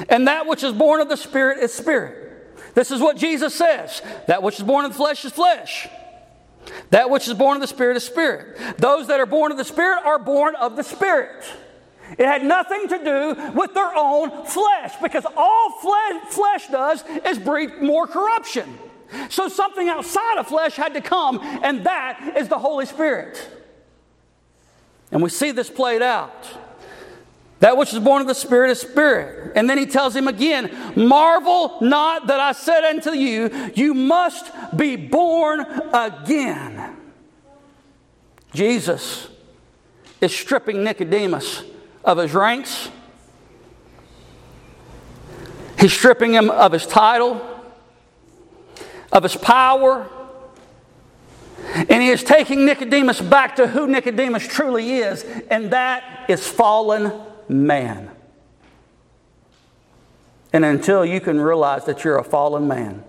and 0.07 0.27
that 0.27 0.45
which 0.45 0.63
is 0.63 0.73
born 0.73 1.01
of 1.01 1.09
the 1.09 1.17
Spirit 1.17 1.59
is 1.59 1.73
spirit. 1.73 2.27
This 2.75 2.91
is 2.91 3.01
what 3.01 3.17
Jesus 3.17 3.55
says 3.55 4.01
That 4.27 4.43
which 4.43 4.57
is 4.59 4.63
born 4.63 4.85
of 4.85 4.91
the 4.91 4.97
flesh 4.97 5.25
is 5.25 5.31
flesh. 5.31 5.87
That 6.91 7.09
which 7.09 7.27
is 7.27 7.33
born 7.33 7.57
of 7.57 7.61
the 7.61 7.67
Spirit 7.67 7.97
is 7.97 8.03
spirit. 8.03 8.57
Those 8.77 9.07
that 9.07 9.19
are 9.19 9.25
born 9.25 9.51
of 9.51 9.57
the 9.57 9.65
Spirit 9.65 10.03
are 10.05 10.19
born 10.19 10.55
of 10.55 10.75
the 10.75 10.83
Spirit. 10.83 11.43
It 12.17 12.25
had 12.25 12.43
nothing 12.43 12.87
to 12.87 12.97
do 13.03 13.51
with 13.53 13.73
their 13.73 13.91
own 13.95 14.45
flesh 14.45 14.95
because 15.01 15.25
all 15.37 15.71
flesh, 15.81 16.23
flesh 16.29 16.67
does 16.67 17.03
is 17.25 17.37
breed 17.37 17.81
more 17.81 18.07
corruption. 18.07 18.77
So 19.29 19.47
something 19.47 19.89
outside 19.89 20.37
of 20.37 20.47
flesh 20.47 20.75
had 20.75 20.93
to 20.93 21.01
come, 21.01 21.39
and 21.41 21.85
that 21.85 22.35
is 22.37 22.47
the 22.47 22.59
Holy 22.59 22.85
Spirit. 22.85 23.49
And 25.11 25.21
we 25.21 25.29
see 25.29 25.51
this 25.51 25.69
played 25.69 26.01
out. 26.01 26.47
That 27.59 27.75
which 27.75 27.93
is 27.93 27.99
born 27.99 28.21
of 28.21 28.27
the 28.27 28.35
Spirit 28.35 28.71
is 28.71 28.79
spirit. 28.79 29.51
And 29.55 29.69
then 29.69 29.77
he 29.77 29.85
tells 29.85 30.15
him 30.15 30.27
again, 30.27 30.93
Marvel 30.95 31.77
not 31.81 32.27
that 32.27 32.39
I 32.39 32.53
said 32.53 32.83
unto 32.85 33.11
you, 33.11 33.71
you 33.75 33.93
must 33.93 34.51
be 34.77 34.95
born 34.95 35.61
again. 35.93 36.95
Jesus 38.53 39.27
is 40.21 40.33
stripping 40.33 40.83
Nicodemus 40.83 41.63
of 42.09 42.17
his 42.17 42.33
ranks. 42.33 42.89
He's 45.79 45.93
stripping 45.93 46.33
him 46.33 46.49
of 46.49 46.71
his 46.71 46.87
title, 46.87 47.39
of 49.11 49.23
his 49.23 49.35
power. 49.35 50.09
And 51.75 52.01
he 52.01 52.09
is 52.09 52.23
taking 52.23 52.65
Nicodemus 52.65 53.21
back 53.21 53.57
to 53.57 53.67
who 53.67 53.85
Nicodemus 53.87 54.47
truly 54.47 54.97
is, 54.97 55.23
and 55.51 55.69
that 55.71 56.25
is 56.27 56.47
fallen 56.47 57.13
man. 57.47 58.09
And 60.51 60.65
until 60.65 61.05
you 61.05 61.21
can 61.21 61.39
realize 61.39 61.85
that 61.85 62.03
you're 62.03 62.17
a 62.17 62.23
fallen 62.23 62.67
man 62.67 63.03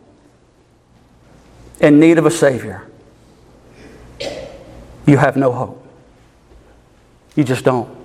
in 1.81 1.99
need 1.99 2.19
of 2.19 2.27
a 2.27 2.31
Savior, 2.31 2.87
you 5.07 5.17
have 5.17 5.39
no 5.39 5.53
hope. 5.53 5.87
You 7.35 7.45
just 7.45 7.65
don't. 7.65 8.00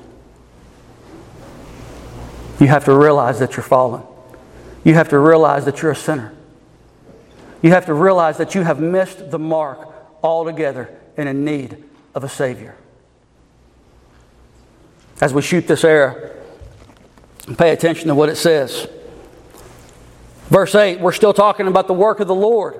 You 2.59 2.67
have 2.67 2.85
to 2.85 2.95
realize 2.95 3.39
that 3.39 3.55
you're 3.55 3.63
fallen. 3.63 4.03
You 4.83 4.93
have 4.93 5.09
to 5.09 5.19
realize 5.19 5.65
that 5.65 5.81
you're 5.81 5.91
a 5.91 5.95
sinner. 5.95 6.33
You 7.61 7.71
have 7.71 7.87
to 7.87 7.93
realize 7.93 8.37
that 8.37 8.55
you 8.55 8.61
have 8.61 8.79
missed 8.79 9.31
the 9.31 9.39
mark 9.39 9.89
altogether 10.23 10.89
and 11.17 11.27
in 11.27 11.43
need 11.43 11.83
of 12.13 12.23
a 12.23 12.29
Savior. 12.29 12.75
As 15.21 15.33
we 15.33 15.41
shoot 15.41 15.67
this 15.67 15.83
arrow, 15.83 16.31
pay 17.57 17.71
attention 17.71 18.07
to 18.07 18.15
what 18.15 18.29
it 18.29 18.35
says. 18.35 18.87
Verse 20.49 20.75
8, 20.75 20.99
we're 20.99 21.11
still 21.11 21.33
talking 21.33 21.67
about 21.67 21.87
the 21.87 21.93
work 21.93 22.19
of 22.19 22.27
the 22.27 22.35
Lord 22.35 22.79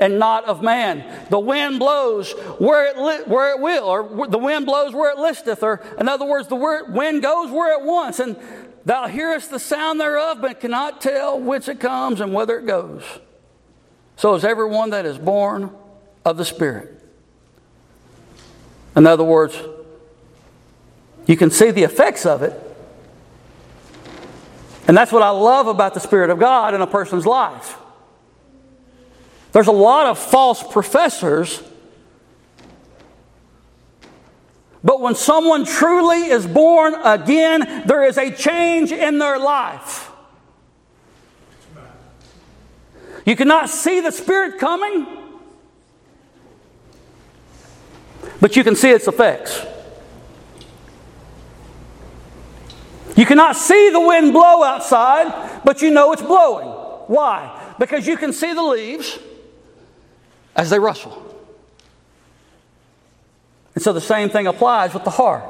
and 0.00 0.18
not 0.18 0.44
of 0.44 0.62
man. 0.62 1.26
The 1.30 1.38
wind 1.38 1.78
blows 1.78 2.32
where 2.58 2.86
it, 2.86 2.98
li- 2.98 3.24
where 3.24 3.54
it 3.54 3.60
will, 3.60 3.84
or 3.84 4.26
the 4.26 4.38
wind 4.38 4.66
blows 4.66 4.92
where 4.94 5.10
it 5.10 5.18
listeth, 5.18 5.62
or 5.62 5.82
in 5.98 6.08
other 6.08 6.26
words, 6.26 6.48
the 6.48 6.56
wind 6.56 7.22
goes 7.22 7.50
where 7.50 7.78
it 7.78 7.84
wants. 7.84 8.20
And 8.20 8.36
Thou 8.86 9.08
hearest 9.08 9.50
the 9.50 9.58
sound 9.58 10.00
thereof, 10.00 10.38
but 10.40 10.60
cannot 10.60 11.00
tell 11.00 11.40
whence 11.40 11.66
it 11.66 11.80
comes 11.80 12.20
and 12.20 12.32
whither 12.32 12.60
it 12.60 12.66
goes. 12.66 13.02
So 14.16 14.34
is 14.34 14.44
everyone 14.44 14.90
that 14.90 15.04
is 15.04 15.18
born 15.18 15.72
of 16.24 16.36
the 16.36 16.44
Spirit. 16.44 16.92
In 18.94 19.04
other 19.04 19.24
words, 19.24 19.60
you 21.26 21.36
can 21.36 21.50
see 21.50 21.72
the 21.72 21.82
effects 21.82 22.24
of 22.24 22.44
it. 22.44 22.54
And 24.86 24.96
that's 24.96 25.10
what 25.10 25.24
I 25.24 25.30
love 25.30 25.66
about 25.66 25.94
the 25.94 26.00
Spirit 26.00 26.30
of 26.30 26.38
God 26.38 26.72
in 26.72 26.80
a 26.80 26.86
person's 26.86 27.26
life. 27.26 27.76
There's 29.50 29.66
a 29.66 29.72
lot 29.72 30.06
of 30.06 30.16
false 30.16 30.62
professors 30.62 31.60
But 34.86 35.00
when 35.00 35.16
someone 35.16 35.64
truly 35.64 36.26
is 36.26 36.46
born 36.46 36.94
again, 36.94 37.82
there 37.86 38.04
is 38.04 38.16
a 38.16 38.30
change 38.30 38.92
in 38.92 39.18
their 39.18 39.36
life. 39.36 40.12
You 43.24 43.34
cannot 43.34 43.68
see 43.68 43.98
the 43.98 44.12
Spirit 44.12 44.60
coming, 44.60 45.04
but 48.40 48.54
you 48.54 48.62
can 48.62 48.76
see 48.76 48.90
its 48.90 49.08
effects. 49.08 49.60
You 53.16 53.26
cannot 53.26 53.56
see 53.56 53.90
the 53.90 54.00
wind 54.00 54.32
blow 54.32 54.62
outside, 54.62 55.62
but 55.64 55.82
you 55.82 55.90
know 55.90 56.12
it's 56.12 56.22
blowing. 56.22 56.68
Why? 57.08 57.74
Because 57.80 58.06
you 58.06 58.16
can 58.16 58.32
see 58.32 58.52
the 58.52 58.62
leaves 58.62 59.18
as 60.54 60.70
they 60.70 60.78
rustle. 60.78 61.25
And 63.76 63.84
so 63.84 63.92
the 63.92 64.00
same 64.00 64.30
thing 64.30 64.46
applies 64.46 64.94
with 64.94 65.04
the 65.04 65.10
heart. 65.10 65.44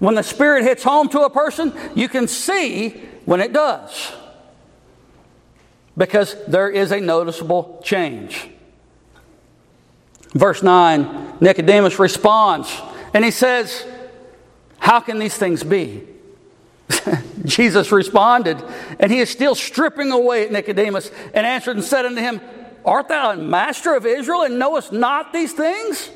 When 0.00 0.14
the 0.14 0.22
Spirit 0.22 0.64
hits 0.64 0.84
home 0.84 1.08
to 1.08 1.22
a 1.22 1.30
person, 1.30 1.72
you 1.96 2.08
can 2.08 2.28
see 2.28 2.90
when 3.24 3.40
it 3.40 3.54
does. 3.54 4.12
Because 5.96 6.36
there 6.46 6.68
is 6.68 6.92
a 6.92 7.00
noticeable 7.00 7.80
change. 7.82 8.50
Verse 10.34 10.62
9, 10.62 11.38
Nicodemus 11.40 11.98
responds 11.98 12.70
and 13.14 13.24
he 13.24 13.30
says, 13.30 13.86
How 14.78 15.00
can 15.00 15.18
these 15.18 15.34
things 15.34 15.64
be? 15.64 16.06
Jesus 17.46 17.90
responded, 17.90 18.62
and 19.00 19.10
he 19.10 19.20
is 19.20 19.30
still 19.30 19.54
stripping 19.54 20.12
away 20.12 20.44
at 20.44 20.52
Nicodemus 20.52 21.10
and 21.32 21.46
answered 21.46 21.76
and 21.76 21.84
said 21.84 22.04
unto 22.04 22.20
him, 22.20 22.42
Art 22.84 23.08
thou 23.08 23.32
a 23.32 23.36
master 23.36 23.94
of 23.94 24.04
Israel 24.04 24.42
and 24.42 24.58
knowest 24.58 24.92
not 24.92 25.32
these 25.32 25.54
things? 25.54 26.10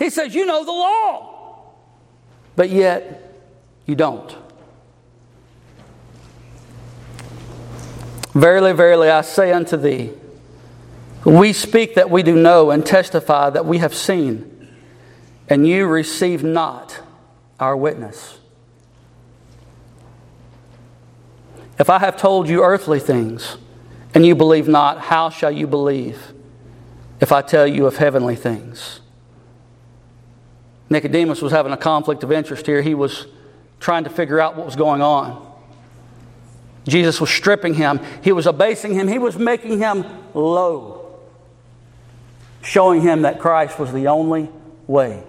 He 0.00 0.08
says, 0.08 0.34
You 0.34 0.46
know 0.46 0.64
the 0.64 0.72
law, 0.72 1.74
but 2.56 2.70
yet 2.70 3.36
you 3.86 3.94
don't. 3.94 4.34
Verily, 8.32 8.72
verily, 8.72 9.10
I 9.10 9.20
say 9.20 9.52
unto 9.52 9.76
thee, 9.76 10.12
we 11.24 11.52
speak 11.52 11.96
that 11.96 12.08
we 12.08 12.22
do 12.22 12.34
know 12.34 12.70
and 12.70 12.84
testify 12.84 13.50
that 13.50 13.66
we 13.66 13.78
have 13.78 13.94
seen, 13.94 14.68
and 15.48 15.68
you 15.68 15.86
receive 15.86 16.42
not 16.42 17.00
our 17.58 17.76
witness. 17.76 18.38
If 21.78 21.90
I 21.90 21.98
have 21.98 22.16
told 22.16 22.48
you 22.48 22.62
earthly 22.62 23.00
things, 23.00 23.58
and 24.14 24.24
you 24.24 24.34
believe 24.34 24.66
not, 24.66 24.98
how 24.98 25.28
shall 25.28 25.50
you 25.50 25.66
believe 25.66 26.32
if 27.20 27.32
I 27.32 27.42
tell 27.42 27.66
you 27.66 27.86
of 27.86 27.98
heavenly 27.98 28.36
things? 28.36 29.00
Nicodemus 30.90 31.40
was 31.40 31.52
having 31.52 31.72
a 31.72 31.76
conflict 31.76 32.22
of 32.24 32.32
interest 32.32 32.66
here. 32.66 32.82
He 32.82 32.94
was 32.94 33.26
trying 33.78 34.04
to 34.04 34.10
figure 34.10 34.40
out 34.40 34.56
what 34.56 34.66
was 34.66 34.76
going 34.76 35.00
on. 35.00 35.46
Jesus 36.86 37.20
was 37.20 37.30
stripping 37.30 37.74
him, 37.74 38.00
he 38.22 38.32
was 38.32 38.46
abasing 38.46 38.94
him, 38.94 39.06
he 39.06 39.18
was 39.18 39.38
making 39.38 39.78
him 39.78 40.04
low 40.34 41.00
showing 42.62 43.00
him 43.00 43.22
that 43.22 43.38
Christ 43.38 43.78
was 43.78 43.92
the 43.92 44.08
only 44.08 44.48
way. 44.86 45.22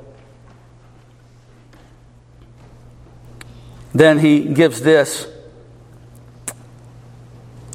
Then 3.94 4.20
he 4.20 4.46
gives 4.46 4.82
this. 4.82 5.28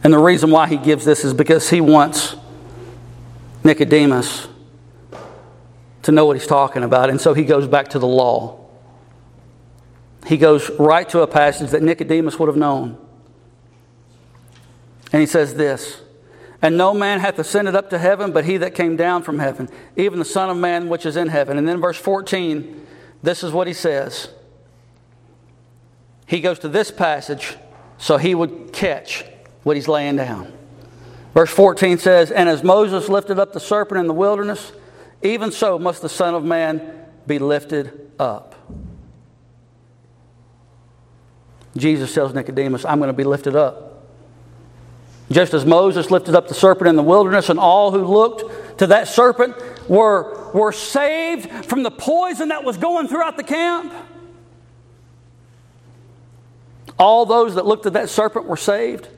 And 0.03 0.13
the 0.13 0.19
reason 0.19 0.51
why 0.51 0.69
he 0.69 0.77
gives 0.77 1.05
this 1.05 1.25
is 1.25 1.35
because 1.35 1.69
he 1.69 1.81
wants 1.81 2.37
Nicodemus 3.65 4.47
to 6.07 6.13
know 6.13 6.25
what 6.25 6.37
he's 6.37 6.47
talking 6.47 6.83
about. 6.83 7.11
And 7.11 7.21
so 7.21 7.35
he 7.35 7.45
goes 7.45 7.69
back 7.69 7.89
to 7.89 7.99
the 7.99 8.07
law. 8.07 8.65
He 10.27 10.37
goes 10.37 10.71
right 10.79 11.09
to 11.11 11.21
a 11.21 11.27
passage 11.27 11.71
that 11.71 11.83
Nicodemus 11.83 12.39
would 12.39 12.49
have 12.49 12.57
known. 12.57 12.99
And 15.13 15.21
he 15.21 15.27
says 15.27 15.55
this 15.55 16.01
and 16.63 16.77
no 16.77 16.95
man 16.95 17.21
hath 17.21 17.39
ascended 17.39 17.77
up 17.77 17.91
to 17.91 17.99
heaven, 17.99 18.33
but 18.33 18.45
he 18.45 18.57
that 18.57 18.75
came 18.75 18.97
down 18.97 19.23
from 19.23 19.39
heaven, 19.39 19.69
even 19.95 20.19
the 20.19 20.25
Son 20.25 20.49
of 20.49 20.57
Man 20.57 20.89
which 20.89 21.05
is 21.05 21.17
in 21.17 21.29
heaven. 21.29 21.59
And 21.59 21.69
then 21.69 21.81
verse 21.81 21.99
14, 21.99 22.87
this 23.23 23.45
is 23.45 23.53
what 23.53 23.67
he 23.67 23.73
says. 23.73 24.31
He 26.27 26.41
goes 26.41 26.59
to 26.61 26.69
this 26.69 26.91
passage 26.91 27.57
so 27.99 28.17
he 28.17 28.35
would 28.35 28.73
catch 28.73 29.25
what 29.63 29.77
he's 29.77 29.87
laying 29.87 30.17
down. 30.17 30.53
Verse 31.35 31.51
14 31.51 31.99
says, 31.99 32.31
And 32.31 32.49
as 32.49 32.65
Moses 32.65 33.09
lifted 33.09 33.39
up 33.39 33.53
the 33.53 33.61
serpent 33.61 34.01
in 34.01 34.07
the 34.07 34.15
wilderness, 34.15 34.73
even 35.23 35.51
so 35.51 35.79
must 35.79 36.03
the 36.03 36.09
Son 36.09 36.35
of 36.35 36.45
Man 36.45 37.07
be 37.27 37.39
lifted 37.39 38.11
up. 38.19 38.55
Jesus 41.77 42.15
tells 42.15 42.35
Nicodemus, 42.35 42.85
I'm 42.85 42.99
going 42.99 43.09
to 43.09 43.17
be 43.17 43.25
lifted 43.25 43.55
up. 43.55 44.05
Just 45.31 45.55
as 45.55 45.67
Moses 45.67 46.11
lifted 46.11 46.35
up 46.35 46.49
the 46.49 46.55
serpent 46.55 46.89
in 46.89 46.97
the 46.97 47.03
wilderness, 47.03 47.49
and 47.49 47.59
all 47.59 47.91
who 47.91 48.05
looked 48.05 48.79
to 48.79 48.87
that 48.89 49.09
serpent 49.09 49.57
were, 49.89 50.51
were 50.53 50.73
saved 50.73 51.67
from 51.67 51.83
the 51.83 51.91
poison 51.91 52.49
that 52.49 52.65
was 52.65 52.77
going 52.77 53.09
throughout 53.09 53.37
the 53.37 53.43
camp. 53.43 53.93
All 56.99 57.27
those 57.27 57.57
that 57.57 57.67
looked 57.67 57.87
at 57.87 57.93
that 57.95 58.09
serpent 58.09 58.47
were 58.47 58.57
saved. 58.57 59.09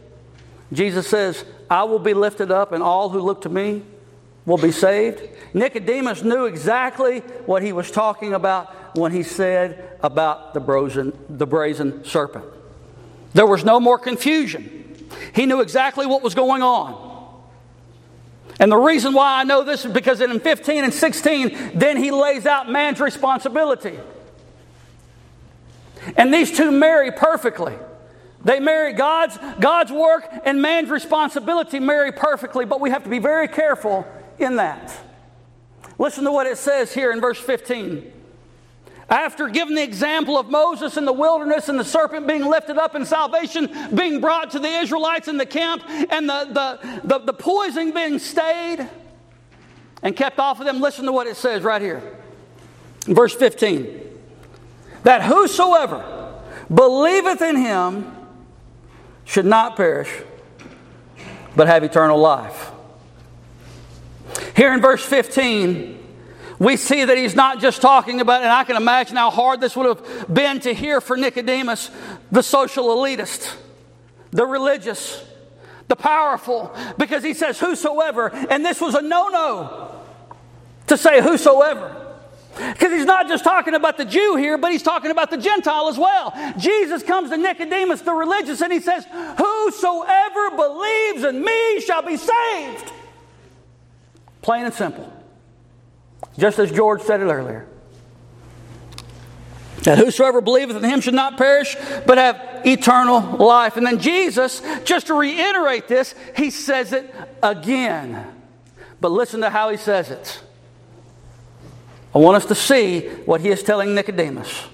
Jesus 0.72 1.06
says, 1.06 1.44
I 1.70 1.84
will 1.84 1.98
be 1.98 2.14
lifted 2.14 2.50
up, 2.50 2.72
and 2.72 2.82
all 2.82 3.10
who 3.10 3.20
look 3.20 3.42
to 3.42 3.48
me 3.48 3.82
will 4.48 4.58
be 4.58 4.72
saved. 4.72 5.22
Nicodemus 5.52 6.22
knew 6.22 6.46
exactly 6.46 7.18
what 7.44 7.62
he 7.62 7.72
was 7.72 7.90
talking 7.90 8.32
about 8.32 8.96
when 8.96 9.12
he 9.12 9.22
said 9.22 9.98
about 10.02 10.54
the 10.54 10.60
brazen, 10.60 11.16
the 11.28 11.46
brazen 11.46 12.02
serpent. 12.04 12.46
There 13.34 13.46
was 13.46 13.62
no 13.62 13.78
more 13.78 13.98
confusion. 13.98 15.06
He 15.34 15.44
knew 15.44 15.60
exactly 15.60 16.06
what 16.06 16.22
was 16.22 16.34
going 16.34 16.62
on. 16.62 17.06
And 18.58 18.72
the 18.72 18.78
reason 18.78 19.12
why 19.12 19.38
I 19.40 19.44
know 19.44 19.62
this 19.62 19.84
is 19.84 19.92
because 19.92 20.20
in 20.22 20.40
15 20.40 20.82
and 20.82 20.94
16, 20.94 21.78
then 21.78 21.98
he 21.98 22.10
lays 22.10 22.46
out 22.46 22.70
man's 22.70 23.00
responsibility. 23.00 23.98
And 26.16 26.32
these 26.32 26.56
two 26.56 26.72
marry 26.72 27.12
perfectly. 27.12 27.74
They 28.44 28.60
marry 28.60 28.94
God's, 28.94 29.38
God's 29.60 29.92
work 29.92 30.26
and 30.44 30.62
man's 30.62 30.88
responsibility 30.88 31.80
marry 31.80 32.12
perfectly, 32.12 32.64
but 32.64 32.80
we 32.80 32.90
have 32.90 33.04
to 33.04 33.10
be 33.10 33.18
very 33.18 33.46
careful 33.46 34.06
in 34.38 34.56
that. 34.56 34.96
Listen 35.98 36.24
to 36.24 36.32
what 36.32 36.46
it 36.46 36.58
says 36.58 36.92
here 36.92 37.12
in 37.12 37.20
verse 37.20 37.38
15. 37.38 38.12
After 39.10 39.48
giving 39.48 39.74
the 39.74 39.82
example 39.82 40.38
of 40.38 40.50
Moses 40.50 40.96
in 40.96 41.06
the 41.06 41.12
wilderness 41.12 41.68
and 41.68 41.80
the 41.80 41.84
serpent 41.84 42.26
being 42.26 42.44
lifted 42.44 42.76
up 42.76 42.94
and 42.94 43.06
salvation 43.06 43.70
being 43.94 44.20
brought 44.20 44.50
to 44.50 44.58
the 44.58 44.68
Israelites 44.68 45.28
in 45.28 45.38
the 45.38 45.46
camp 45.46 45.82
and 45.88 46.28
the, 46.28 46.44
the, 46.50 47.00
the, 47.04 47.18
the 47.24 47.32
poison 47.32 47.92
being 47.92 48.18
stayed 48.18 48.86
and 50.02 50.14
kept 50.14 50.38
off 50.38 50.60
of 50.60 50.66
them, 50.66 50.80
listen 50.80 51.06
to 51.06 51.12
what 51.12 51.26
it 51.26 51.36
says 51.36 51.62
right 51.62 51.80
here. 51.80 52.16
Verse 53.06 53.34
15 53.34 54.02
that 55.04 55.22
whosoever 55.22 56.34
believeth 56.72 57.40
in 57.40 57.56
him 57.56 58.14
should 59.24 59.46
not 59.46 59.76
perish, 59.76 60.10
but 61.56 61.66
have 61.66 61.84
eternal 61.84 62.18
life. 62.18 62.67
Here 64.58 64.74
in 64.74 64.80
verse 64.80 65.04
15, 65.04 66.04
we 66.58 66.76
see 66.76 67.04
that 67.04 67.16
he's 67.16 67.36
not 67.36 67.60
just 67.60 67.80
talking 67.80 68.20
about, 68.20 68.42
and 68.42 68.50
I 68.50 68.64
can 68.64 68.74
imagine 68.74 69.16
how 69.16 69.30
hard 69.30 69.60
this 69.60 69.76
would 69.76 69.86
have 69.86 70.34
been 70.34 70.58
to 70.62 70.74
hear 70.74 71.00
for 71.00 71.16
Nicodemus, 71.16 71.92
the 72.32 72.42
social 72.42 72.88
elitist, 72.88 73.54
the 74.32 74.44
religious, 74.44 75.24
the 75.86 75.94
powerful, 75.94 76.74
because 76.98 77.22
he 77.22 77.34
says 77.34 77.60
whosoever, 77.60 78.34
and 78.50 78.66
this 78.66 78.80
was 78.80 78.96
a 78.96 79.00
no 79.00 79.28
no 79.28 80.02
to 80.88 80.96
say 80.96 81.22
whosoever. 81.22 82.16
Because 82.56 82.90
he's 82.90 83.06
not 83.06 83.28
just 83.28 83.44
talking 83.44 83.74
about 83.74 83.96
the 83.96 84.04
Jew 84.04 84.34
here, 84.34 84.58
but 84.58 84.72
he's 84.72 84.82
talking 84.82 85.12
about 85.12 85.30
the 85.30 85.36
Gentile 85.36 85.86
as 85.86 85.98
well. 85.98 86.34
Jesus 86.58 87.04
comes 87.04 87.30
to 87.30 87.36
Nicodemus, 87.36 88.00
the 88.00 88.12
religious, 88.12 88.60
and 88.60 88.72
he 88.72 88.80
says, 88.80 89.06
Whosoever 89.38 90.50
believes 90.56 91.22
in 91.22 91.44
me 91.44 91.80
shall 91.80 92.02
be 92.02 92.16
saved. 92.16 92.92
Plain 94.48 94.64
and 94.64 94.72
simple. 94.72 95.12
Just 96.38 96.58
as 96.58 96.72
George 96.72 97.02
said 97.02 97.20
it 97.20 97.24
earlier. 97.24 97.66
That 99.82 99.98
whosoever 99.98 100.40
believeth 100.40 100.74
in 100.74 100.84
him 100.84 101.02
should 101.02 101.12
not 101.12 101.36
perish, 101.36 101.76
but 102.06 102.16
have 102.16 102.62
eternal 102.64 103.20
life. 103.36 103.76
And 103.76 103.86
then 103.86 103.98
Jesus, 103.98 104.62
just 104.84 105.08
to 105.08 105.14
reiterate 105.14 105.86
this, 105.86 106.14
he 106.34 106.48
says 106.48 106.94
it 106.94 107.14
again. 107.42 108.26
But 109.02 109.10
listen 109.10 109.42
to 109.42 109.50
how 109.50 109.68
he 109.68 109.76
says 109.76 110.10
it. 110.10 110.40
I 112.14 112.18
want 112.18 112.38
us 112.38 112.46
to 112.46 112.54
see 112.54 113.00
what 113.26 113.42
he 113.42 113.50
is 113.50 113.62
telling 113.62 113.94
Nicodemus. 113.94 114.64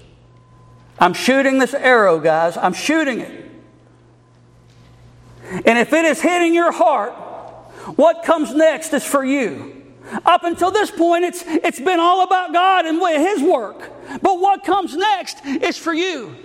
I'm 0.99 1.13
shooting 1.13 1.59
this 1.59 1.73
arrow, 1.73 2.21
guys. 2.21 2.55
I'm 2.55 2.71
shooting 2.71 3.19
it. 3.19 3.51
And 5.65 5.77
if 5.77 5.91
it 5.91 6.05
is 6.05 6.21
hitting 6.21 6.53
your 6.53 6.71
heart, 6.71 7.24
what 7.95 8.23
comes 8.23 8.53
next 8.53 8.93
is 8.93 9.03
for 9.03 9.23
you. 9.23 9.83
Up 10.25 10.43
until 10.43 10.71
this 10.71 10.91
point, 10.91 11.23
it's, 11.23 11.43
it's 11.45 11.79
been 11.79 11.99
all 11.99 12.23
about 12.23 12.53
God 12.53 12.85
and 12.85 12.99
His 13.19 13.41
work. 13.41 13.91
But 14.21 14.39
what 14.39 14.63
comes 14.63 14.95
next 14.95 15.43
is 15.45 15.77
for 15.77 15.93
you. 15.93 16.35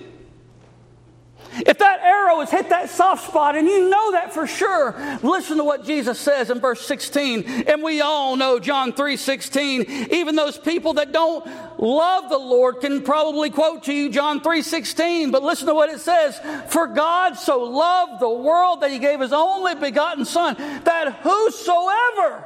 If 1.53 1.79
that 1.79 2.01
arrow 2.01 2.41
has 2.41 2.51
hit 2.51 2.69
that 2.69 2.91
soft 2.91 3.27
spot, 3.29 3.57
and 3.57 3.67
you 3.67 3.91
know 3.91 4.13
that 4.13 4.33
for 4.33 4.47
sure, 4.47 4.95
listen 5.23 5.57
to 5.57 5.65
what 5.65 5.85
Jesus 5.85 6.19
says 6.19 6.49
in 6.49 6.61
verse 6.61 6.81
16. 6.87 7.43
And 7.67 7.83
we 7.83 8.01
all 8.01 8.37
know 8.37 8.61
John 8.61 8.93
3 8.93 9.17
16. 9.17 9.83
Even 10.13 10.37
those 10.37 10.57
people 10.57 10.95
that 10.95 11.11
don't 11.11 11.45
love 11.79 12.29
the 12.31 12.39
Lord 12.39 12.81
can 12.81 13.03
probably 13.03 13.51
quote 13.51 13.83
to 13.85 13.93
you 13.93 14.11
John 14.11 14.41
3 14.41 14.63
16. 14.63 15.33
But 15.33 15.43
listen 15.43 15.67
to 15.67 15.75
what 15.75 15.91
it 15.91 16.01
says 16.01 16.39
For 16.69 16.87
God 16.87 17.35
so 17.35 17.65
loved 17.65 18.21
the 18.21 18.31
world 18.31 18.83
that 18.83 18.93
he 18.93 19.01
gave 19.01 19.19
his 19.21 19.33
only 19.33 19.75
begotten 19.75 20.25
Son, 20.25 20.55
that 20.85 21.21
whosoever, 21.23 22.45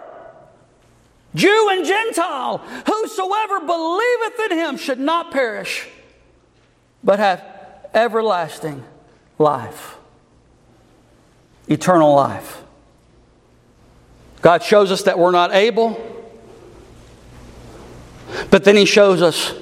Jew 1.34 1.68
and 1.72 1.84
Gentile, 1.84 2.58
whosoever 2.58 3.60
believeth 3.60 4.50
in 4.50 4.58
him 4.58 4.76
should 4.78 5.00
not 5.00 5.30
perish, 5.30 5.86
but 7.02 7.18
have 7.18 7.44
everlasting 7.92 8.82
life, 9.38 9.96
eternal 11.68 12.14
life. 12.14 12.62
God 14.42 14.62
shows 14.62 14.92
us 14.92 15.02
that 15.04 15.18
we're 15.18 15.30
not 15.30 15.52
able, 15.52 15.98
but 18.50 18.64
then 18.64 18.76
He 18.76 18.84
shows 18.84 19.22
us 19.22 19.54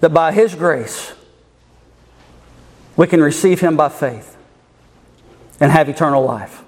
that 0.00 0.10
by 0.10 0.32
His 0.32 0.54
grace, 0.54 1.12
we 2.96 3.06
can 3.06 3.22
receive 3.22 3.60
Him 3.60 3.76
by 3.76 3.88
faith 3.88 4.36
and 5.60 5.70
have 5.70 5.88
eternal 5.88 6.24
life. 6.24 6.62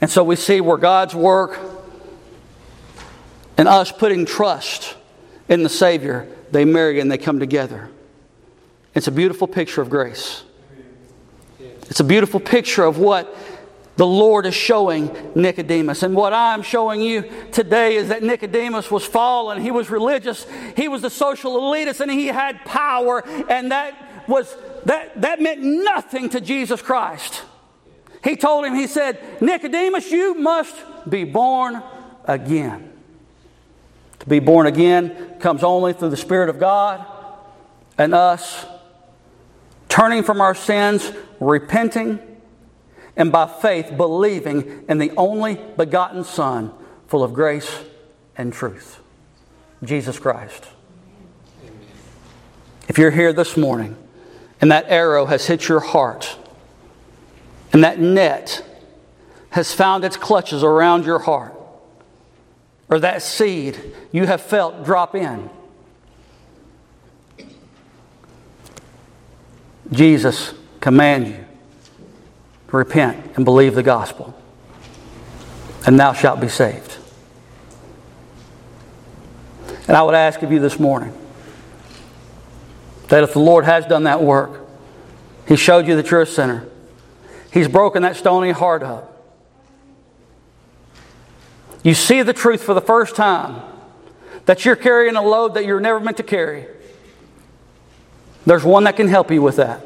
And 0.00 0.08
so 0.08 0.22
we 0.22 0.36
see 0.36 0.60
where 0.60 0.76
God's 0.76 1.14
work 1.14 1.58
and 3.56 3.66
us 3.66 3.90
putting 3.90 4.24
trust 4.24 4.96
in 5.48 5.64
the 5.64 5.68
Savior, 5.68 6.28
they 6.52 6.64
marry 6.64 7.00
and 7.00 7.10
they 7.10 7.18
come 7.18 7.40
together. 7.40 7.90
It's 8.94 9.08
a 9.08 9.12
beautiful 9.12 9.48
picture 9.48 9.82
of 9.82 9.90
grace. 9.90 10.44
It's 11.88 12.00
a 12.00 12.04
beautiful 12.04 12.40
picture 12.40 12.84
of 12.84 12.98
what 12.98 13.34
the 13.96 14.06
Lord 14.06 14.46
is 14.46 14.54
showing 14.54 15.10
Nicodemus. 15.34 16.04
And 16.04 16.14
what 16.14 16.32
I'm 16.32 16.62
showing 16.62 17.00
you 17.00 17.28
today 17.50 17.96
is 17.96 18.08
that 18.08 18.22
Nicodemus 18.22 18.90
was 18.90 19.04
fallen. 19.04 19.60
He 19.60 19.72
was 19.72 19.90
religious. 19.90 20.46
He 20.76 20.86
was 20.86 21.02
the 21.02 21.10
social 21.10 21.56
elitist 21.56 22.00
and 22.00 22.10
he 22.10 22.28
had 22.28 22.64
power. 22.64 23.26
And 23.48 23.72
that 23.72 24.28
was 24.28 24.54
that, 24.84 25.20
that 25.20 25.40
meant 25.40 25.60
nothing 25.62 26.28
to 26.30 26.40
Jesus 26.40 26.80
Christ. 26.80 27.42
He 28.22 28.36
told 28.36 28.64
him, 28.64 28.74
he 28.74 28.86
said, 28.86 29.42
Nicodemus, 29.42 30.10
you 30.10 30.34
must 30.34 30.76
be 31.08 31.24
born 31.24 31.82
again. 32.24 32.92
To 34.20 34.26
be 34.28 34.38
born 34.38 34.66
again 34.66 35.38
comes 35.40 35.64
only 35.64 35.92
through 35.92 36.10
the 36.10 36.16
Spirit 36.16 36.48
of 36.48 36.60
God 36.60 37.04
and 37.96 38.14
us 38.14 38.66
turning 39.98 40.22
from 40.22 40.40
our 40.40 40.54
sins, 40.54 41.10
repenting, 41.40 42.20
and 43.16 43.32
by 43.32 43.48
faith 43.48 43.96
believing 43.96 44.84
in 44.88 44.98
the 44.98 45.10
only 45.16 45.56
begotten 45.76 46.22
Son, 46.22 46.72
full 47.08 47.24
of 47.24 47.34
grace 47.34 47.80
and 48.36 48.52
truth, 48.52 49.00
Jesus 49.82 50.16
Christ. 50.16 50.68
If 52.86 52.96
you're 52.96 53.10
here 53.10 53.32
this 53.32 53.56
morning 53.56 53.96
and 54.60 54.70
that 54.70 54.84
arrow 54.86 55.26
has 55.26 55.48
hit 55.48 55.66
your 55.66 55.80
heart, 55.80 56.36
and 57.72 57.82
that 57.82 57.98
net 57.98 58.64
has 59.50 59.72
found 59.72 60.04
its 60.04 60.16
clutches 60.16 60.62
around 60.62 61.06
your 61.06 61.18
heart, 61.18 61.54
or 62.88 63.00
that 63.00 63.20
seed 63.20 63.76
you 64.12 64.26
have 64.26 64.40
felt 64.40 64.84
drop 64.84 65.16
in, 65.16 65.50
Jesus 69.90 70.54
command 70.80 71.28
you 71.28 71.44
to 72.68 72.76
repent 72.76 73.36
and 73.36 73.44
believe 73.44 73.74
the 73.74 73.82
gospel, 73.82 74.34
and 75.86 75.98
thou 75.98 76.12
shalt 76.12 76.40
be 76.40 76.48
saved. 76.48 76.96
And 79.86 79.96
I 79.96 80.02
would 80.02 80.14
ask 80.14 80.42
of 80.42 80.52
you 80.52 80.58
this 80.58 80.78
morning 80.78 81.14
that 83.08 83.24
if 83.24 83.32
the 83.32 83.38
Lord 83.38 83.64
has 83.64 83.86
done 83.86 84.04
that 84.04 84.22
work, 84.22 84.60
He 85.46 85.56
showed 85.56 85.86
you 85.86 85.96
that 85.96 86.10
you're 86.10 86.22
a 86.22 86.26
sinner, 86.26 86.68
He's 87.50 87.68
broken 87.68 88.02
that 88.02 88.16
stony 88.16 88.50
heart 88.50 88.82
up. 88.82 89.14
You 91.82 91.94
see 91.94 92.22
the 92.22 92.34
truth 92.34 92.62
for 92.62 92.74
the 92.74 92.82
first 92.82 93.16
time 93.16 93.62
that 94.44 94.64
you're 94.64 94.76
carrying 94.76 95.16
a 95.16 95.22
load 95.22 95.54
that 95.54 95.64
you're 95.64 95.80
never 95.80 96.00
meant 96.00 96.18
to 96.18 96.22
carry. 96.22 96.66
There's 98.48 98.64
one 98.64 98.84
that 98.84 98.96
can 98.96 99.08
help 99.08 99.30
you 99.30 99.42
with 99.42 99.56
that. 99.56 99.84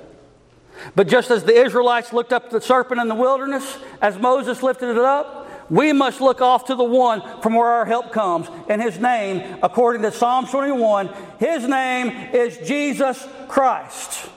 But 0.94 1.08
just 1.08 1.32
as 1.32 1.42
the 1.42 1.52
Israelites 1.52 2.12
looked 2.12 2.32
up 2.32 2.50
the 2.50 2.60
serpent 2.60 3.00
in 3.00 3.08
the 3.08 3.14
wilderness, 3.16 3.76
as 4.00 4.16
Moses 4.16 4.62
lifted 4.62 4.90
it 4.90 4.98
up, 4.98 5.68
we 5.68 5.92
must 5.92 6.20
look 6.20 6.40
off 6.40 6.66
to 6.66 6.76
the 6.76 6.84
one 6.84 7.22
from 7.40 7.54
where 7.54 7.66
our 7.66 7.84
help 7.84 8.12
comes. 8.12 8.46
And 8.68 8.80
his 8.80 9.00
name, 9.00 9.58
according 9.64 10.02
to 10.02 10.12
Psalm 10.12 10.46
21, 10.46 11.10
his 11.40 11.66
name 11.66 12.10
is 12.32 12.56
Jesus 12.58 13.26
Christ. 13.48 14.30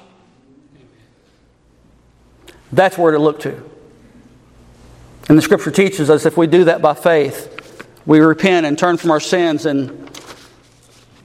That's 2.71 2.97
where 2.97 3.11
to 3.11 3.19
look 3.19 3.41
to. 3.41 3.69
And 5.29 5.37
the 5.37 5.43
scripture 5.43 5.69
teaches 5.69 6.09
us 6.09 6.25
if 6.25 6.35
we 6.35 6.47
do 6.47 6.63
that 6.63 6.81
by 6.81 6.95
faith, 6.95 7.87
we 8.07 8.21
repent 8.21 8.65
and 8.65 8.75
turn 8.75 8.97
from 8.97 9.11
our 9.11 9.19
sins 9.19 9.67
and 9.67 10.09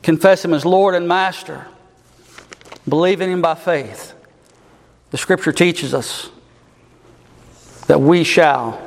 confess 0.03 0.44
him 0.44 0.53
as 0.53 0.66
Lord 0.66 0.94
and 0.94 1.09
Master, 1.09 1.66
believe 2.89 3.20
in 3.20 3.31
him 3.31 3.43
by 3.43 3.55
faith 3.55 4.14
the 5.11 5.18
scripture 5.18 5.53
teaches 5.53 5.93
us 5.93 6.31
that 7.87 8.01
we 8.01 8.22
shall 8.22 8.81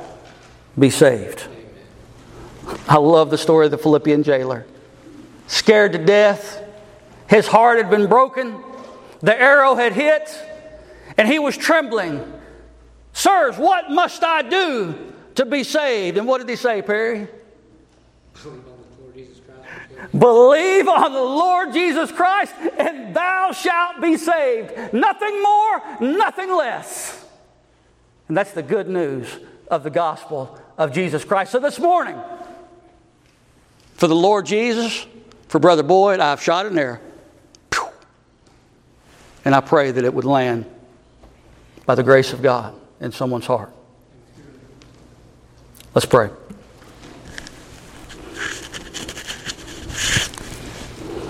be 0.78 0.90
saved. 0.90 1.46
I 2.88 2.96
love 2.96 3.30
the 3.30 3.38
story 3.38 3.66
of 3.66 3.70
the 3.70 3.78
Philippian 3.78 4.22
jailer. 4.22 4.66
Scared 5.46 5.92
to 5.92 5.98
death, 5.98 6.62
his 7.28 7.46
heart 7.46 7.76
had 7.76 7.90
been 7.90 8.06
broken, 8.06 8.62
the 9.20 9.38
arrow 9.38 9.74
had 9.74 9.92
hit, 9.92 10.30
and 11.18 11.28
he 11.28 11.38
was 11.38 11.56
trembling. 11.56 12.22
Sirs, 13.12 13.58
what 13.58 13.90
must 13.90 14.24
I 14.24 14.42
do 14.42 15.12
to 15.34 15.44
be 15.44 15.62
saved? 15.62 16.16
And 16.16 16.26
what 16.26 16.38
did 16.38 16.48
he 16.48 16.56
say, 16.56 16.80
Perry? 16.80 17.28
Believe 20.12 20.88
on 20.88 21.12
the 21.12 21.22
Lord 21.22 21.72
Jesus 21.72 22.12
Christ, 22.12 22.54
and 22.78 23.14
thou 23.14 23.52
shalt 23.52 24.00
be 24.00 24.16
saved. 24.16 24.92
Nothing 24.92 25.42
more, 25.42 25.82
nothing 26.00 26.54
less. 26.54 27.24
And 28.28 28.36
that's 28.36 28.52
the 28.52 28.62
good 28.62 28.88
news 28.88 29.26
of 29.70 29.82
the 29.82 29.90
gospel 29.90 30.58
of 30.78 30.92
Jesus 30.92 31.24
Christ. 31.24 31.52
So 31.52 31.58
this 31.58 31.78
morning, 31.78 32.16
for 33.94 34.08
the 34.08 34.16
Lord 34.16 34.46
Jesus, 34.46 35.06
for 35.48 35.58
Brother 35.58 35.82
Boyd, 35.82 36.20
I've 36.20 36.42
shot 36.42 36.66
an 36.66 36.78
arrow. 36.78 37.00
And 39.44 39.54
I 39.54 39.60
pray 39.60 39.90
that 39.90 40.04
it 40.04 40.14
would 40.14 40.24
land 40.24 40.64
by 41.84 41.94
the 41.94 42.02
grace 42.02 42.32
of 42.32 42.42
God 42.42 42.74
in 43.00 43.12
someone's 43.12 43.46
heart. 43.46 43.70
Let's 45.94 46.06
pray. 46.06 46.30